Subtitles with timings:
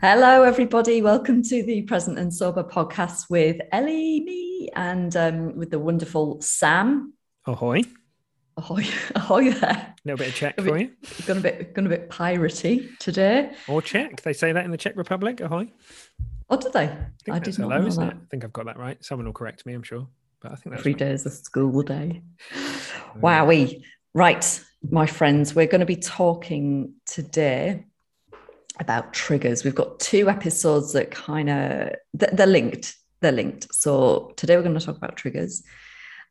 [0.00, 1.02] Hello, everybody.
[1.02, 6.40] Welcome to the Present and Sober podcast with Ellie, me, and um, with the wonderful
[6.40, 7.14] Sam.
[7.46, 7.82] Ahoy.
[8.56, 8.84] Ahoy,
[9.16, 9.70] ahoy there.
[9.70, 10.92] A little bit of Czech for you.
[11.26, 13.50] Gone a bit, gone a bit piratey today.
[13.66, 14.22] Or Czech.
[14.22, 15.40] They say that in the Czech Republic.
[15.40, 15.72] Ahoy.
[16.48, 16.84] Oh, did they?
[17.28, 18.12] I, I did not hello, know isn't that.
[18.12, 18.20] it?
[18.22, 19.04] I think I've got that right.
[19.04, 20.06] Someone will correct me, I'm sure.
[20.40, 20.98] But I think that's Every right.
[21.00, 22.22] day is a school day.
[23.16, 23.82] Wowie.
[24.14, 27.84] Right, my friends, we're going to be talking today
[28.80, 29.64] about triggers.
[29.64, 32.96] We've got two episodes that kind of they're linked.
[33.20, 33.74] They're linked.
[33.74, 35.62] So today we're going to talk about triggers,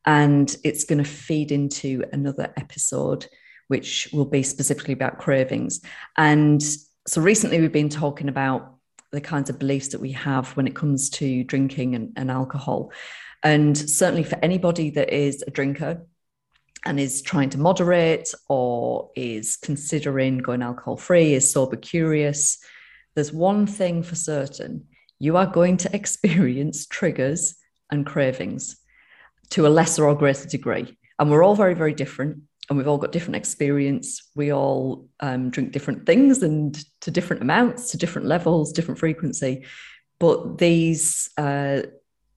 [0.05, 3.27] and it's going to feed into another episode,
[3.67, 5.81] which will be specifically about cravings.
[6.17, 6.63] And
[7.07, 8.75] so recently we've been talking about
[9.11, 12.91] the kinds of beliefs that we have when it comes to drinking and, and alcohol.
[13.43, 16.05] And certainly for anybody that is a drinker
[16.87, 22.57] and is trying to moderate or is considering going alcohol free, is sober curious,
[23.13, 24.85] there's one thing for certain
[25.19, 27.55] you are going to experience triggers
[27.91, 28.77] and cravings
[29.49, 30.97] to a lesser or greater degree.
[31.19, 32.41] And we're all very, very different.
[32.69, 34.29] And we've all got different experience.
[34.35, 39.65] We all um, drink different things and to different amounts, to different levels, different frequency.
[40.19, 41.83] But these, uh,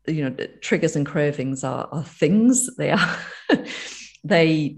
[0.07, 2.75] you know, triggers and cravings are, are things.
[2.77, 3.19] They are,
[4.25, 4.77] they,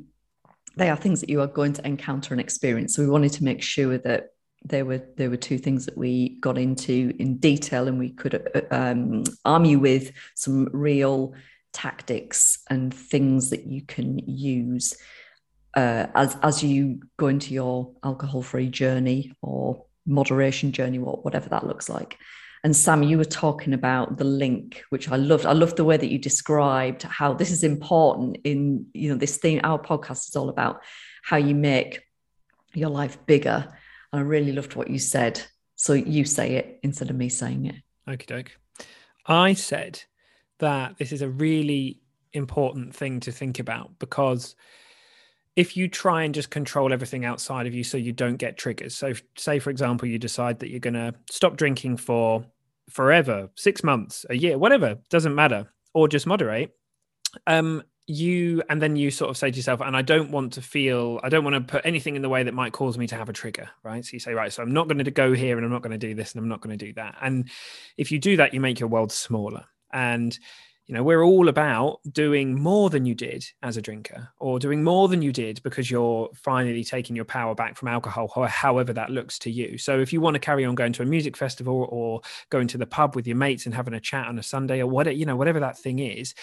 [0.76, 2.94] they are things that you are going to encounter and experience.
[2.94, 4.28] So we wanted to make sure that
[4.64, 8.34] there were there were two things that we got into in detail, and we could
[8.54, 11.34] uh, um, arm you with some real
[11.72, 14.94] tactics and things that you can use
[15.74, 21.48] uh, as as you go into your alcohol free journey or moderation journey, or whatever
[21.48, 22.18] that looks like.
[22.64, 25.46] And Sam, you were talking about the link, which I loved.
[25.46, 29.38] I loved the way that you described how this is important in you know this
[29.38, 29.60] thing.
[29.62, 30.82] Our podcast is all about
[31.24, 32.02] how you make
[32.72, 33.66] your life bigger.
[34.12, 35.42] And I really loved what you said.
[35.74, 37.76] So you say it instead of me saying it.
[38.08, 38.52] Okie doke.
[39.26, 40.02] I said
[40.58, 42.00] that this is a really
[42.32, 44.54] important thing to think about because
[45.56, 48.94] if you try and just control everything outside of you so you don't get triggers.
[48.94, 52.46] So, say, for example, you decide that you're going to stop drinking for
[52.90, 56.70] forever, six months, a year, whatever, doesn't matter, or just moderate.
[57.46, 60.62] Um, you and then you sort of say to yourself, and I don't want to
[60.62, 63.16] feel, I don't want to put anything in the way that might cause me to
[63.16, 64.04] have a trigger, right?
[64.04, 65.92] So you say, right, so I'm not going to go here and I'm not going
[65.92, 67.16] to do this and I'm not going to do that.
[67.20, 67.48] And
[67.96, 69.64] if you do that, you make your world smaller.
[69.92, 70.36] And
[70.86, 74.82] you know, we're all about doing more than you did as a drinker, or doing
[74.82, 78.92] more than you did because you're finally taking your power back from alcohol, ho- however
[78.92, 79.78] that looks to you.
[79.78, 82.20] So, if you want to carry on going to a music festival or
[82.50, 84.86] going to the pub with your mates and having a chat on a Sunday or
[84.88, 86.34] whatever, you know, whatever that thing is,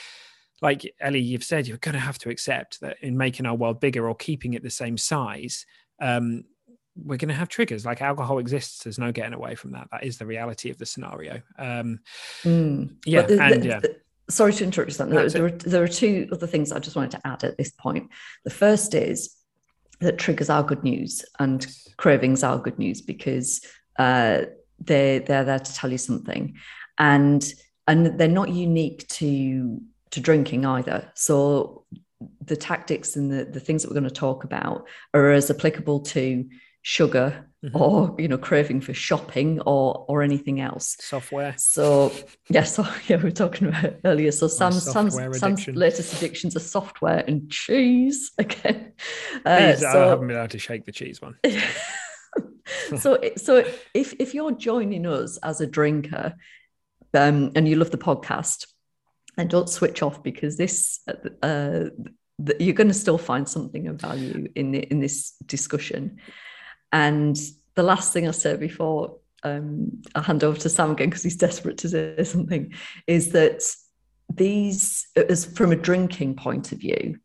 [0.61, 3.79] like Ellie, you've said, you're going to have to accept that in making our world
[3.79, 5.65] bigger or keeping it the same size,
[6.01, 6.43] um,
[6.95, 7.85] we're going to have triggers.
[7.85, 8.83] Like alcohol exists.
[8.83, 9.87] There's no getting away from that.
[9.91, 11.41] That is the reality of the scenario.
[11.57, 11.99] Um,
[12.43, 12.95] Mm.
[13.05, 13.79] yeah, the- and the- yeah.
[13.79, 13.95] the-
[14.29, 15.09] sorry to interrupt you, Sam.
[15.09, 17.71] There, there, are, there are two other things I just wanted to add at this
[17.71, 18.09] point.
[18.43, 19.35] The first is
[19.99, 21.65] that triggers are good news and
[21.97, 23.61] cravings are good news because
[23.97, 24.43] uh,
[24.79, 26.55] they they're there to tell you something,
[26.97, 27.53] and
[27.87, 29.81] and they're not unique to
[30.11, 31.11] to drinking either.
[31.15, 31.85] So
[32.45, 36.01] the tactics and the, the things that we're going to talk about are as applicable
[36.01, 36.49] to
[36.81, 37.75] sugar Mhm.
[37.75, 41.53] or you know craving for shopping or or anything else software.
[41.57, 42.09] so
[42.49, 44.31] yes, so, yeah, we were talking about it earlier.
[44.31, 48.93] So Sam's, Sam's, Sam's latest addictions are software and cheese again.
[49.45, 51.35] Uh, Please, I haven't been able to shake the cheese one.
[52.97, 53.57] so, so
[53.93, 56.35] if if you're joining us as a drinker,
[57.13, 58.67] um, and you love the podcast,
[59.35, 61.01] then don't switch off because this,
[61.43, 61.85] uh,
[62.57, 66.19] you're going to still find something of value in the, in this discussion.
[66.91, 67.37] And
[67.75, 71.37] the last thing I said before um, I hand over to Sam again because he's
[71.37, 72.73] desperate to say something
[73.07, 73.63] is that
[74.33, 77.19] these, as from a drinking point of view,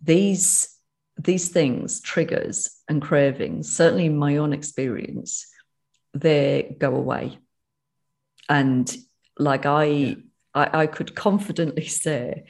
[0.00, 0.70] these
[1.16, 5.46] these things, triggers and cravings, certainly in my own experience,
[6.12, 7.38] they go away.
[8.48, 8.94] And
[9.38, 10.14] like I, Yeah.
[10.54, 12.44] I, I could confidently say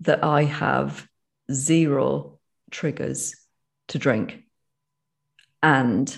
[0.00, 1.06] that I have
[1.52, 2.38] zero
[2.70, 3.36] triggers
[3.88, 4.42] to drink.
[5.66, 6.16] And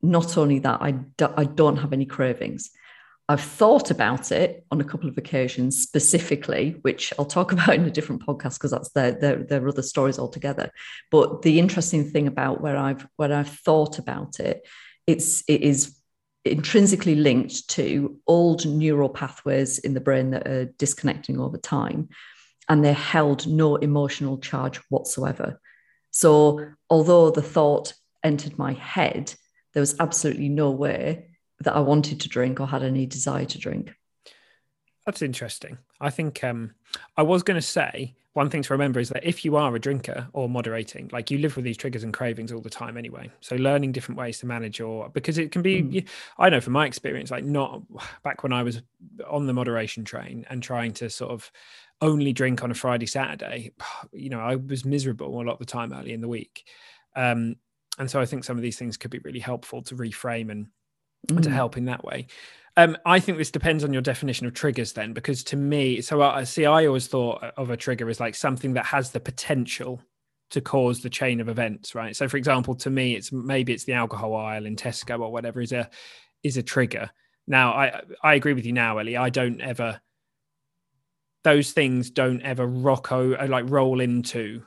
[0.00, 2.70] not only that, I, do, I don't have any cravings.
[3.28, 7.84] I've thought about it on a couple of occasions specifically, which I'll talk about in
[7.84, 10.70] a different podcast because that's their, their, their other stories altogether.
[11.10, 14.66] But the interesting thing about where I've where I've thought about it,
[15.06, 15.94] it's it is
[16.46, 22.08] intrinsically linked to old neural pathways in the brain that are disconnecting over time,
[22.66, 25.60] and they held no emotional charge whatsoever.
[26.12, 27.92] So although the thought
[28.26, 29.32] entered my head,
[29.72, 31.28] there was absolutely no way
[31.60, 33.94] that I wanted to drink or had any desire to drink.
[35.06, 35.78] That's interesting.
[36.00, 36.74] I think um,
[37.16, 39.78] I was going to say one thing to remember is that if you are a
[39.78, 43.30] drinker or moderating, like you live with these triggers and cravings all the time anyway.
[43.40, 46.08] So learning different ways to manage your because it can be, mm.
[46.36, 47.82] I know from my experience, like not
[48.22, 48.82] back when I was
[49.26, 51.50] on the moderation train and trying to sort of
[52.02, 53.72] only drink on a Friday, Saturday,
[54.12, 56.64] you know, I was miserable a lot of the time early in the week.
[57.14, 57.56] Um,
[57.98, 60.66] and so I think some of these things could be really helpful to reframe and
[61.28, 61.42] mm.
[61.42, 62.26] to help in that way.
[62.78, 66.20] Um, I think this depends on your definition of triggers, then, because to me, so
[66.20, 70.02] I see, I always thought of a trigger as like something that has the potential
[70.50, 72.14] to cause the chain of events, right?
[72.14, 75.60] So, for example, to me, it's maybe it's the alcohol aisle in Tesco or whatever
[75.60, 75.88] is a
[76.42, 77.10] is a trigger.
[77.46, 79.16] Now, I I agree with you now, Ellie.
[79.16, 80.00] I don't ever
[81.44, 84.62] those things don't ever rock o- like roll into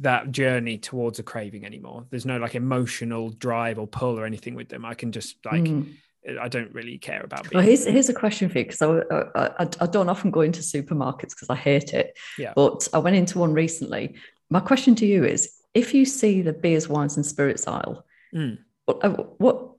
[0.00, 2.04] that journey towards a craving anymore.
[2.10, 4.84] There's no like emotional drive or pull or anything with them.
[4.84, 5.94] I can just like mm.
[6.40, 7.52] I don't really care about.
[7.54, 9.00] Well, here's here's a question for you because I,
[9.36, 12.18] I, I don't often go into supermarkets because I hate it.
[12.36, 12.52] Yeah.
[12.56, 14.16] But I went into one recently.
[14.50, 18.04] My question to you is: If you see the beers, wines, and spirits aisle,
[18.34, 18.58] mm.
[18.86, 19.70] what, uh, what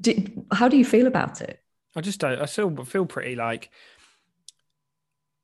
[0.00, 1.60] did, how do you feel about it?
[1.96, 2.40] I just don't.
[2.40, 3.70] I still feel pretty like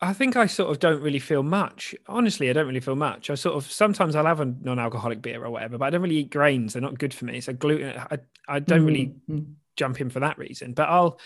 [0.03, 1.95] I think I sort of don't really feel much.
[2.09, 3.31] Honestly, I don't really feel much.
[3.31, 6.17] I sort of sometimes I'll have a non-alcoholic beer or whatever, but I don't really
[6.17, 6.73] eat grains.
[6.73, 7.41] They're not good for me.
[7.41, 8.19] So gluten, I,
[8.49, 8.87] I don't mm-hmm.
[8.87, 9.55] really mm.
[9.77, 10.73] jump in for that reason.
[10.75, 11.21] But I'll,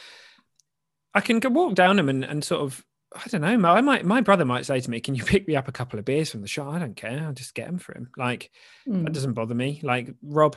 [1.14, 2.84] I can go walk down them and, and sort of,
[3.14, 3.70] I don't know.
[3.70, 5.98] I might, my brother might say to me, "Can you pick me up a couple
[5.98, 7.24] of beers from the shop?" I don't care.
[7.24, 8.10] I'll just get them for him.
[8.18, 8.50] Like
[8.86, 9.04] mm.
[9.04, 9.80] that doesn't bother me.
[9.82, 10.56] Like Rob,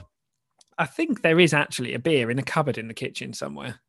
[0.77, 3.79] I think there is actually a beer in a cupboard in the kitchen somewhere,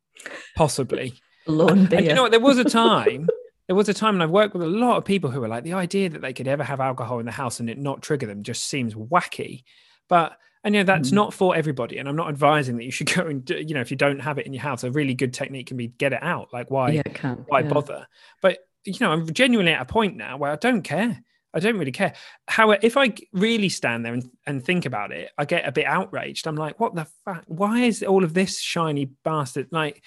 [0.55, 1.15] possibly.
[1.47, 1.97] Lone beer.
[1.97, 2.31] And you know what?
[2.31, 3.27] There was a time
[3.67, 5.63] there was a time and I've worked with a lot of people who were like,
[5.63, 8.27] the idea that they could ever have alcohol in the house and it not trigger
[8.27, 9.63] them just seems wacky.
[10.09, 11.13] But and you know that's mm.
[11.13, 13.81] not for everybody and i'm not advising that you should go and do, you know
[13.81, 16.13] if you don't have it in your house a really good technique can be get
[16.13, 16.49] it out.
[16.53, 17.69] Like why yeah, why yeah.
[17.69, 18.07] bother?
[18.41, 21.23] But you know i'm genuinely at a point now where i don't care.
[21.53, 22.13] I don't really care.
[22.47, 25.85] However if i really stand there and, and think about it i get a bit
[25.85, 26.47] outraged.
[26.47, 27.43] I'm like what the fuck?
[27.47, 29.67] Why is all of this shiny bastard?
[29.71, 30.03] Like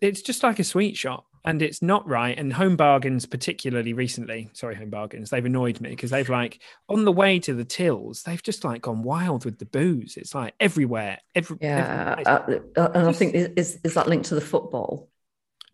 [0.00, 2.36] it's just like a sweet shop and it's not right.
[2.38, 7.04] And home bargains, particularly recently, sorry, home bargains, they've annoyed me because they've like on
[7.04, 10.16] the way to the tills, they've just like gone wild with the booze.
[10.16, 11.18] It's like everywhere.
[11.34, 15.08] Every, yeah, every uh, uh, and I think is is that linked to the football?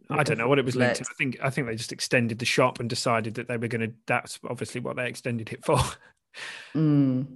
[0.09, 1.05] I don't know what it was linked to.
[1.11, 3.81] I think I think they just extended the shop and decided that they were going
[3.81, 3.93] to.
[4.07, 5.79] That's obviously what they extended it for.
[6.75, 7.27] mm.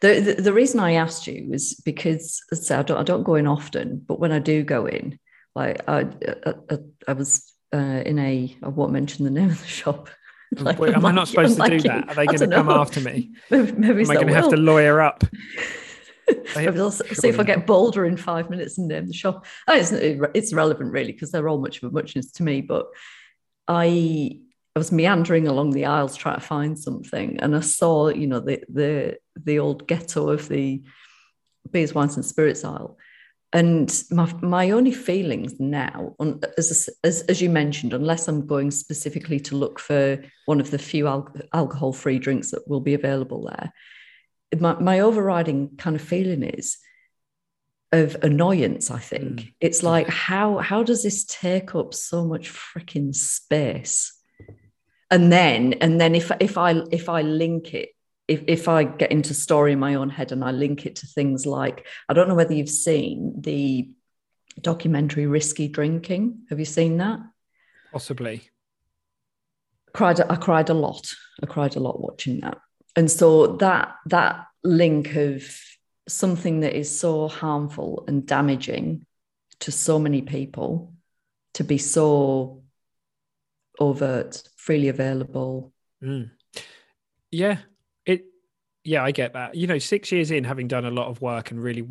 [0.00, 3.46] the, the, the reason I asked you is because I don't I don't go in
[3.46, 5.20] often, but when I do go in,
[5.54, 6.08] like I
[6.44, 10.08] I, I was uh, in a I won't mention the name of the shop.
[10.56, 12.08] like, Wait, am I not supposed I'm to do that?
[12.08, 13.32] Are they going to come after me?
[13.50, 15.24] Maybe, maybe am I going to have to lawyer up?
[16.56, 19.46] maybe I'll see if I get bolder in five minutes and name the shop.
[19.66, 22.60] Oh, it's it's relevant really because they're all much of a muchness to me.
[22.60, 22.86] But
[23.66, 24.40] I
[24.76, 28.40] I was meandering along the aisles trying to find something, and I saw you know
[28.40, 30.82] the the the old ghetto of the
[31.70, 32.98] beers, wines, and spirits aisle
[33.52, 38.70] and my, my only feelings now on, as, as, as you mentioned unless i'm going
[38.70, 42.94] specifically to look for one of the few al- alcohol free drinks that will be
[42.94, 43.72] available there
[44.60, 46.78] my, my overriding kind of feeling is
[47.92, 49.40] of annoyance i think.
[49.40, 49.54] Mm.
[49.60, 54.14] it's like how how does this take up so much freaking space?
[55.10, 57.88] And then and then if if i if i link it
[58.28, 61.06] if, if I get into story in my own head and I link it to
[61.06, 63.90] things like, I don't know whether you've seen the
[64.60, 66.42] documentary Risky Drinking.
[66.50, 67.20] Have you seen that?
[67.90, 68.50] Possibly.
[69.94, 71.14] Cried, I cried a lot.
[71.42, 72.58] I cried a lot watching that.
[72.94, 75.44] And so that that link of
[76.08, 79.06] something that is so harmful and damaging
[79.60, 80.92] to so many people
[81.54, 82.62] to be so
[83.78, 85.72] overt, freely available.
[86.02, 86.30] Mm.
[87.30, 87.58] Yeah,
[88.88, 89.54] yeah, I get that.
[89.54, 91.86] You know, six years in, having done a lot of work and really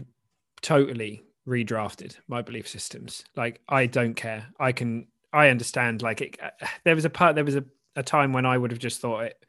[0.62, 3.24] totally redrafted my belief systems.
[3.36, 4.48] Like, I don't care.
[4.60, 6.01] I can, I understand.
[6.01, 6.39] Like, it,
[6.86, 7.63] there was a part, there was a,
[7.96, 9.46] a time when I would have just thought it,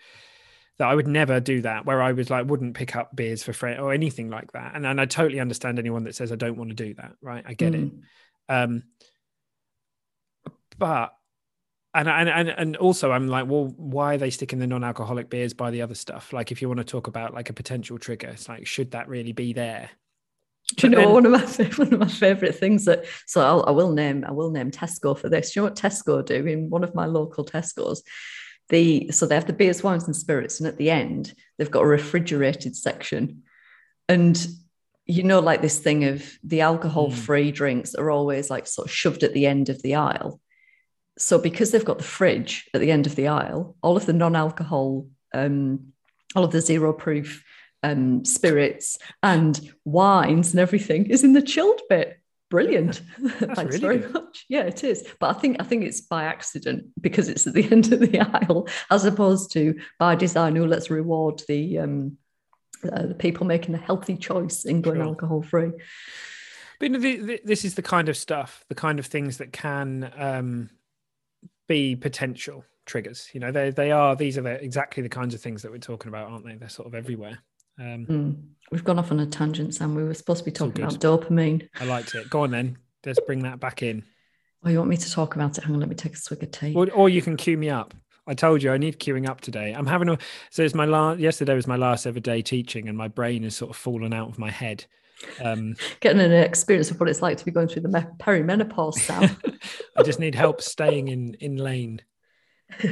[0.76, 3.54] that I would never do that, where I was like, wouldn't pick up beers for
[3.54, 4.72] friends or anything like that.
[4.74, 7.44] And, and I totally understand anyone that says I don't want to do that, right?
[7.46, 7.86] I get mm.
[7.86, 7.92] it.
[8.52, 8.82] Um,
[10.76, 11.14] but
[11.94, 15.54] and, and and and also I'm like, well, why are they sticking the non-alcoholic beers
[15.54, 16.32] by the other stuff?
[16.32, 19.08] Like, if you want to talk about like a potential trigger, it's like, should that
[19.08, 19.90] really be there?
[20.76, 23.64] Do you know then, one of my one of my favorite things that so I'll,
[23.66, 25.52] I will name I will name Tesco for this.
[25.52, 28.02] Do you know what Tesco do in one of my local Tesco's?
[28.68, 31.84] The so they have the beers, wines, and spirits, and at the end they've got
[31.84, 33.44] a refrigerated section,
[34.10, 34.46] and
[35.06, 37.54] you know, like this thing of the alcohol-free mm.
[37.54, 40.38] drinks are always like sort of shoved at the end of the aisle.
[41.18, 44.12] So because they've got the fridge at the end of the aisle, all of the
[44.12, 45.92] non-alcohol, um,
[46.34, 47.44] all of the zero-proof
[47.82, 52.20] um, spirits and wines and everything is in the chilled bit.
[52.50, 53.02] Brilliant.
[53.18, 54.14] Thanks really very good.
[54.14, 54.46] much.
[54.48, 55.06] Yeah, it is.
[55.20, 58.20] But I think I think it's by accident because it's at the end of the
[58.20, 60.56] aisle, as opposed to by design.
[60.56, 62.16] Oh, let's reward the um,
[62.90, 65.04] uh, the people making a healthy choice in going sure.
[65.04, 65.72] alcohol free.
[66.80, 70.12] But the, the, this is the kind of stuff, the kind of things that can
[70.16, 70.70] um,
[71.68, 73.28] be potential triggers.
[73.32, 74.16] You know, they they are.
[74.16, 76.54] These are the, exactly the kinds of things that we're talking about, aren't they?
[76.54, 77.38] They're sort of everywhere.
[77.78, 78.42] Um, mm.
[78.72, 79.94] We've gone off on a tangent, Sam.
[79.94, 81.68] We were supposed to be talking about dopamine.
[81.80, 82.28] I liked it.
[82.28, 82.76] Go on then.
[83.06, 84.02] Let's bring that back in.
[84.64, 85.64] Oh, you want me to talk about it?
[85.64, 86.74] Hang on, let me take a swig of tea.
[86.74, 87.94] Or, or you can cue me up.
[88.26, 89.72] I told you I need queuing up today.
[89.72, 90.18] I'm having a
[90.50, 93.56] so it's my last yesterday was my last ever day teaching, and my brain is
[93.56, 94.84] sort of fallen out of my head.
[95.42, 99.36] Um, Getting an experience of what it's like to be going through the perimenopause, Sam.
[99.96, 102.02] I just need help staying in in lane.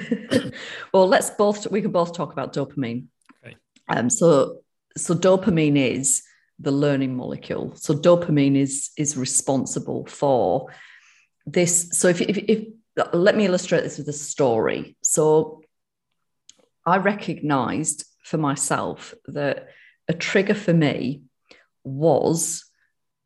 [0.92, 3.06] well, let's both we can both talk about dopamine.
[3.45, 3.56] Okay.
[3.88, 4.61] Um, so
[4.97, 6.23] so dopamine is
[6.59, 7.75] the learning molecule.
[7.76, 10.73] So dopamine is is responsible for
[11.47, 11.90] this.
[11.92, 12.66] So if, if, if
[13.12, 14.97] let me illustrate this with a story.
[15.02, 15.62] So
[16.85, 19.68] I recognized for myself that
[20.09, 21.23] a trigger for me
[21.87, 22.64] was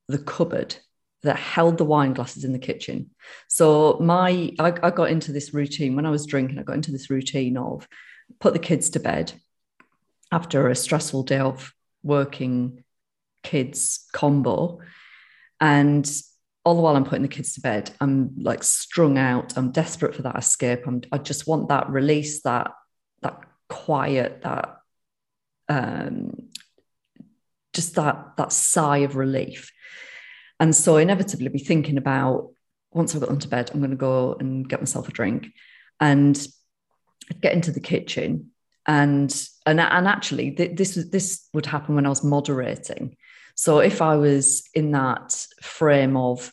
[0.09, 0.77] the cupboard
[1.23, 3.11] that held the wine glasses in the kitchen.
[3.49, 6.59] So my I, I, got into this routine when I was drinking.
[6.59, 7.87] I got into this routine of
[8.39, 9.33] put the kids to bed,
[10.33, 12.85] after a stressful day of working
[13.43, 14.81] kids combo.
[15.61, 16.11] And
[16.65, 19.57] all the while I'm putting the kids to bed, I'm like strung out.
[19.57, 20.87] I'm desperate for that escape.
[20.87, 22.73] I'm, I just want that release, that
[23.23, 24.77] that quiet, that
[25.69, 26.40] um,
[27.73, 29.73] just that that sigh of relief.
[30.59, 32.51] And so inevitably be thinking about
[32.93, 35.49] once I've got them to bed, I'm going to go and get myself a drink
[36.01, 36.37] and
[37.41, 38.51] get into the kitchen
[38.87, 43.17] and and and actually th- this this would happen when I was moderating.
[43.55, 46.53] So if I was in that frame of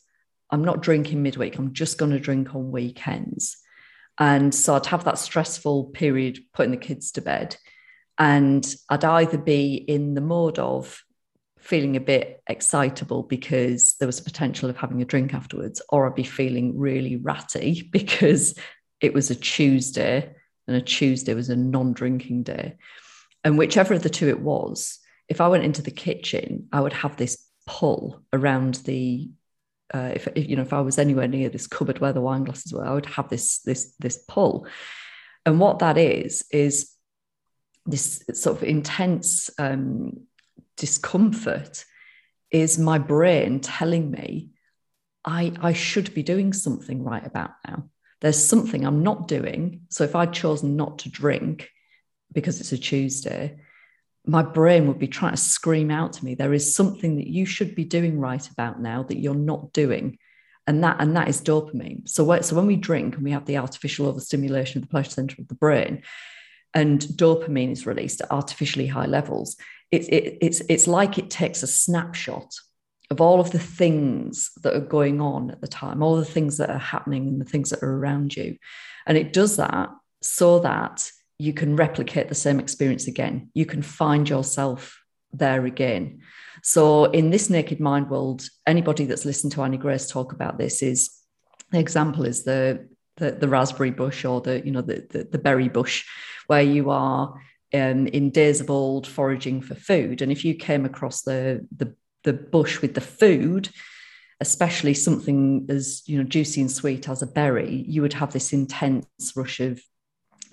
[0.51, 3.57] I'm not drinking midweek, I'm just going to drink on weekends.
[4.19, 7.55] And so I'd have that stressful period putting the kids to bed.
[8.17, 11.01] And I'd either be in the mode of
[11.67, 16.07] feeling a bit excitable because there was a potential of having a drink afterwards, or
[16.07, 18.57] I'd be feeling really ratty because
[19.01, 20.33] it was a Tuesday
[20.65, 22.77] and a Tuesday was a non drinking day.
[23.43, 26.93] And whichever of the two it was, if I went into the kitchen, I would
[26.93, 29.29] have this pull around the
[29.93, 32.45] uh, if, if, you know if I was anywhere near this cupboard where the wine
[32.45, 34.67] glasses were, I would have this this this pull,
[35.45, 36.91] and what that is is
[37.85, 40.27] this sort of intense um,
[40.77, 41.83] discomfort
[42.51, 44.51] is my brain telling me
[45.25, 47.89] I I should be doing something right about now
[48.21, 49.81] there's something I'm not doing.
[49.89, 51.69] So if I'd chosen not to drink
[52.33, 53.59] because it's a Tuesday,
[54.25, 57.45] my brain would be trying to scream out to me, there is something that you
[57.45, 60.17] should be doing right about now that you're not doing.
[60.65, 62.09] And that, and that is dopamine.
[62.09, 65.41] So, so when we drink and we have the artificial overstimulation of the pleasure center
[65.41, 66.03] of the brain,
[66.77, 69.57] and dopamine is released at artificially high levels,
[69.89, 72.53] it, it, it's, it's like it takes a snapshot
[73.09, 76.57] of all of the things that are going on at the time, all the things
[76.57, 78.57] that are happening and the things that are around you.
[79.07, 79.89] And it does that
[80.21, 83.49] so that you can replicate the same experience again.
[83.55, 85.01] You can find yourself
[85.33, 86.19] there again.
[86.61, 90.83] So, in this naked mind world, anybody that's listened to Annie Grace talk about this
[90.83, 91.11] is
[91.71, 95.37] the example is the the, the raspberry bush or the you know the, the, the
[95.37, 96.05] berry bush,
[96.47, 97.33] where you are
[97.73, 101.93] um, in days of old foraging for food, and if you came across the the
[102.23, 103.69] the bush with the food,
[104.39, 108.53] especially something as you know juicy and sweet as a berry, you would have this
[108.53, 109.81] intense rush of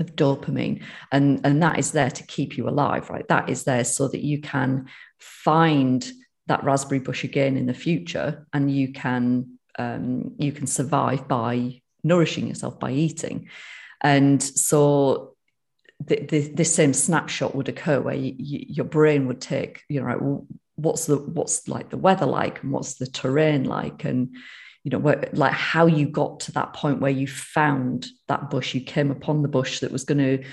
[0.00, 0.83] of dopamine.
[1.12, 3.26] And and that is there to keep you alive right?
[3.28, 4.87] That is there so that you can
[5.18, 6.11] find
[6.47, 11.83] that raspberry bush again in the future and you can um, you can survive by
[12.05, 13.49] nourishing yourself by eating.
[14.01, 15.35] And so
[15.99, 20.01] the, the, this same snapshot would occur where you, you, your brain would take, you
[20.01, 20.47] know, well,
[20.77, 24.05] what's the what's like the weather like and what's the terrain like?
[24.05, 24.37] And
[24.83, 28.75] you know where, like how you got to that point where you found that bush
[28.75, 30.45] you came upon the bush that was going to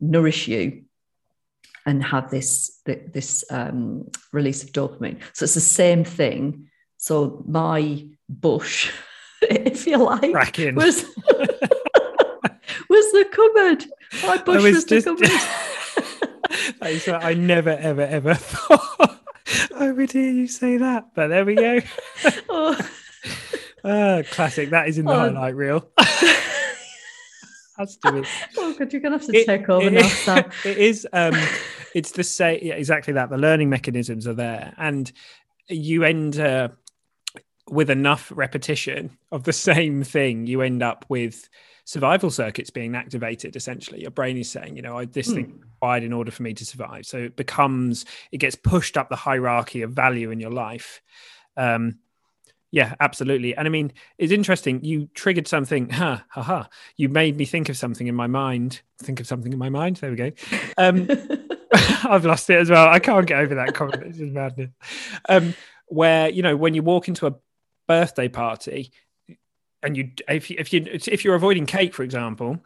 [0.00, 0.84] nourish you
[1.86, 5.20] and have this this um, release of dopamine.
[5.32, 6.68] So it's the same thing.
[6.98, 8.92] So my bush
[9.50, 10.74] if you like Cracking.
[10.74, 11.04] was
[12.88, 13.86] was the cupboard
[14.26, 15.10] my bush was, was just, the
[16.80, 19.20] cupboard I never ever ever thought
[19.76, 21.80] I would hear you say that but there we go
[22.48, 22.76] oh.
[23.84, 24.70] Uh, classic.
[24.70, 25.18] That is in the oh.
[25.18, 25.88] highlight reel.
[27.78, 28.26] That's doing.
[28.56, 30.08] Oh, God, you're gonna have to it, take over it, now.
[30.08, 30.50] Sam.
[30.64, 31.06] it is.
[31.12, 31.34] Um,
[31.94, 32.58] it's the same.
[32.60, 33.30] Yeah, exactly that.
[33.30, 35.10] The learning mechanisms are there, and
[35.68, 36.68] you end uh,
[37.70, 40.46] with enough repetition of the same thing.
[40.46, 41.48] You end up with
[41.84, 43.56] survival circuits being activated.
[43.56, 45.60] Essentially, your brain is saying, you know, I, this thing hmm.
[45.60, 47.06] required in order for me to survive.
[47.06, 51.00] So it becomes, it gets pushed up the hierarchy of value in your life.
[51.56, 51.98] Um,
[52.70, 53.56] yeah, absolutely.
[53.56, 54.84] And I mean, it's interesting.
[54.84, 55.88] You triggered something.
[55.90, 56.68] Ha ha ha.
[56.96, 58.82] You made me think of something in my mind.
[58.98, 59.96] Think of something in my mind.
[59.96, 60.32] There we go.
[60.76, 61.08] Um,
[62.04, 62.88] I've lost it as well.
[62.88, 64.02] I can't get over that comment.
[64.04, 64.70] It's just madness.
[65.28, 65.54] Um,
[65.86, 67.34] where you know when you walk into a
[67.88, 68.92] birthday party,
[69.82, 72.60] and you if you, if you if you're avoiding cake, for example,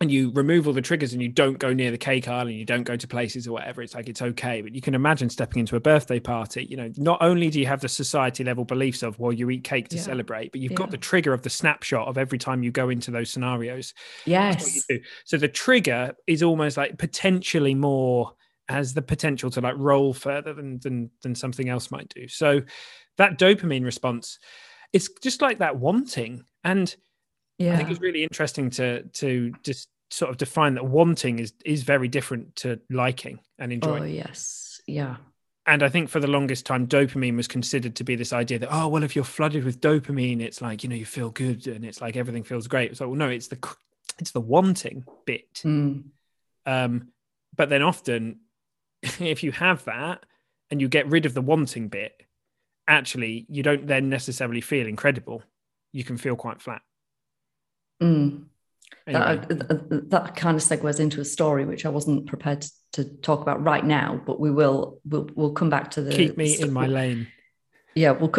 [0.00, 2.56] and you remove all the triggers and you don't go near the cake aisle and
[2.56, 4.62] you don't go to places or whatever, it's like it's okay.
[4.62, 6.64] But you can imagine stepping into a birthday party.
[6.64, 9.64] You know, not only do you have the society level beliefs of well, you eat
[9.64, 10.02] cake to yeah.
[10.02, 10.78] celebrate, but you've yeah.
[10.78, 13.92] got the trigger of the snapshot of every time you go into those scenarios.
[14.24, 14.86] Yes.
[15.24, 18.34] So the trigger is almost like potentially more
[18.68, 22.28] has the potential to like roll further than than than something else might do.
[22.28, 22.60] So
[23.18, 24.38] that dopamine response,
[24.92, 26.94] it's just like that wanting and
[27.58, 27.74] yeah.
[27.74, 31.82] I think it's really interesting to to just sort of define that wanting is is
[31.82, 34.02] very different to liking and enjoying.
[34.02, 35.16] Oh yes, yeah.
[35.66, 38.68] And I think for the longest time, dopamine was considered to be this idea that
[38.72, 41.84] oh well, if you're flooded with dopamine, it's like you know you feel good and
[41.84, 42.96] it's like everything feels great.
[42.96, 43.58] So well, no, it's the
[44.18, 45.52] it's the wanting bit.
[45.64, 46.04] Mm.
[46.64, 47.08] Um,
[47.56, 48.40] but then often,
[49.02, 50.24] if you have that
[50.70, 52.22] and you get rid of the wanting bit,
[52.88, 55.42] actually you don't then necessarily feel incredible.
[55.92, 56.82] You can feel quite flat.
[58.02, 58.46] Mm.
[59.06, 59.46] Anyway.
[59.48, 63.04] That, uh, uh, that kind of segues into a story which I wasn't prepared to
[63.04, 65.00] talk about right now, but we will.
[65.04, 66.10] We'll, we'll come back to the.
[66.10, 67.28] Keep me in my lane.
[67.94, 68.32] Yeah, we'll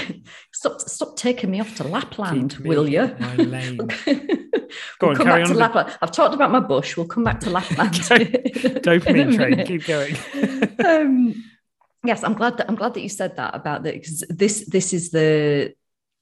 [0.52, 0.80] stop.
[0.80, 3.14] Stop taking me off to Lapland, will you?
[3.18, 3.76] my lane.
[4.98, 5.96] Go we'll on, come back to Lapland.
[6.02, 6.96] I've talked about my bush.
[6.96, 7.94] We'll come back to Lapland.
[7.94, 9.64] Dopamine train.
[9.64, 10.16] Keep going.
[10.84, 11.44] um,
[12.06, 14.92] yes, I'm glad that I'm glad that you said that about that because this this
[14.92, 15.74] is the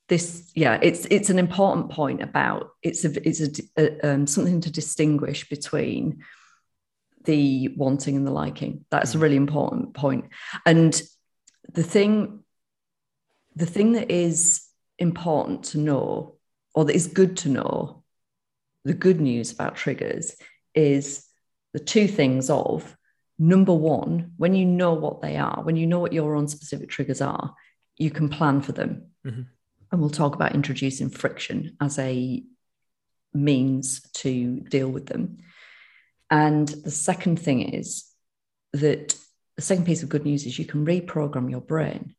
[0.09, 4.61] this yeah it's it's an important point about it's a it's a, a um, something
[4.61, 6.23] to distinguish between
[7.25, 9.23] the wanting and the liking that's a mm.
[9.23, 10.27] really important point
[10.66, 11.01] and
[11.73, 12.40] the thing
[13.57, 14.66] the thing that is
[14.99, 16.37] important to know
[16.75, 18.03] or that is good to know
[18.85, 20.37] the good news about triggers
[20.75, 21.25] is
[21.73, 22.94] the two things of
[23.38, 26.88] number one when you know what they are when you know what your own specific
[26.88, 27.55] triggers are
[27.97, 29.42] you can plan for them mm-hmm
[29.94, 32.42] and we'll talk about introducing friction as a
[33.33, 35.38] means to deal with them.
[36.29, 38.05] And the second thing is
[38.73, 39.16] that
[39.55, 42.16] the second piece of good news is you can reprogram your brain.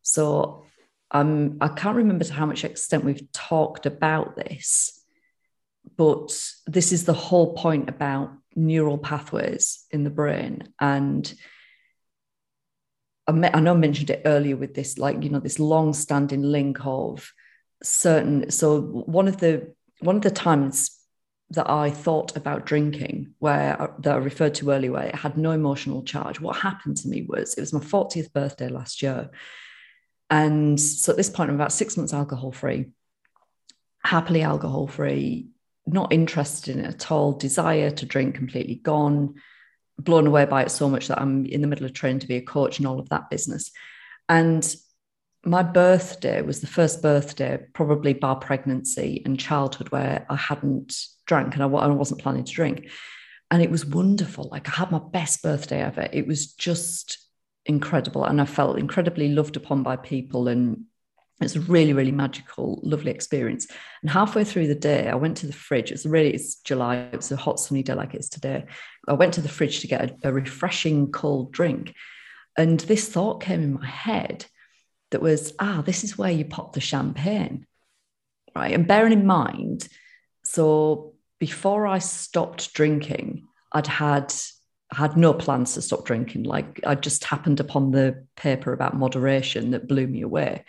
[0.00, 0.64] So
[1.10, 4.99] um, I can't remember to how much extent we've talked about this,
[5.96, 6.30] but
[6.66, 10.72] this is the whole point about neural pathways in the brain.
[10.80, 11.32] And
[13.26, 17.32] I know I mentioned it earlier with this, like you know, this long-standing link of
[17.82, 18.50] certain.
[18.50, 20.96] So one of the one of the times
[21.50, 25.36] that I thought about drinking, where I, that I referred to earlier, where it had
[25.36, 26.40] no emotional charge.
[26.40, 29.30] What happened to me was it was my 40th birthday last year,
[30.28, 32.86] and so at this point, I'm about six months alcohol free,
[34.02, 35.48] happily alcohol free,
[35.92, 37.32] not interested in it at all.
[37.32, 39.34] Desire to drink completely gone
[39.98, 42.36] blown away by it so much that I'm in the middle of training to be
[42.36, 43.70] a coach and all of that business.
[44.28, 44.74] And
[45.44, 50.94] my birthday was the first birthday, probably bar pregnancy and childhood, where I hadn't
[51.26, 52.88] drank and I, I wasn't planning to drink.
[53.50, 54.48] And it was wonderful.
[54.50, 56.08] Like I had my best birthday ever.
[56.12, 57.18] It was just
[57.66, 58.24] incredible.
[58.24, 60.84] And I felt incredibly loved upon by people and
[61.40, 63.66] it's a really, really magical, lovely experience.
[64.02, 65.90] And halfway through the day, I went to the fridge.
[65.90, 67.08] It's really, it's July.
[67.12, 68.66] It's a hot, sunny day like it's today.
[69.08, 71.94] I went to the fridge to get a, a refreshing cold drink.
[72.58, 74.44] And this thought came in my head
[75.10, 77.66] that was, ah, this is where you pop the champagne.
[78.54, 78.74] Right.
[78.74, 79.88] And bearing in mind,
[80.44, 84.34] so before I stopped drinking, I'd had
[84.92, 86.42] had no plans to stop drinking.
[86.42, 90.64] Like I just happened upon the paper about moderation that blew me away.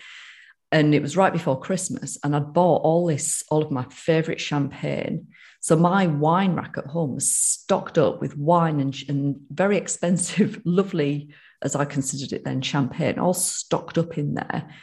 [0.72, 4.40] And it was right before Christmas, and I'd bought all this, all of my favorite
[4.40, 5.28] champagne.
[5.60, 10.62] So my wine rack at home was stocked up with wine and, and very expensive,
[10.66, 14.74] lovely, as I considered it then, champagne, all stocked up in there.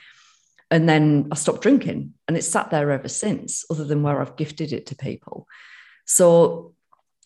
[0.70, 4.36] And then I stopped drinking, and it's sat there ever since, other than where I've
[4.36, 5.46] gifted it to people.
[6.04, 6.74] So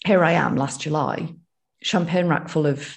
[0.05, 1.35] here I am last July,
[1.83, 2.97] champagne rack full of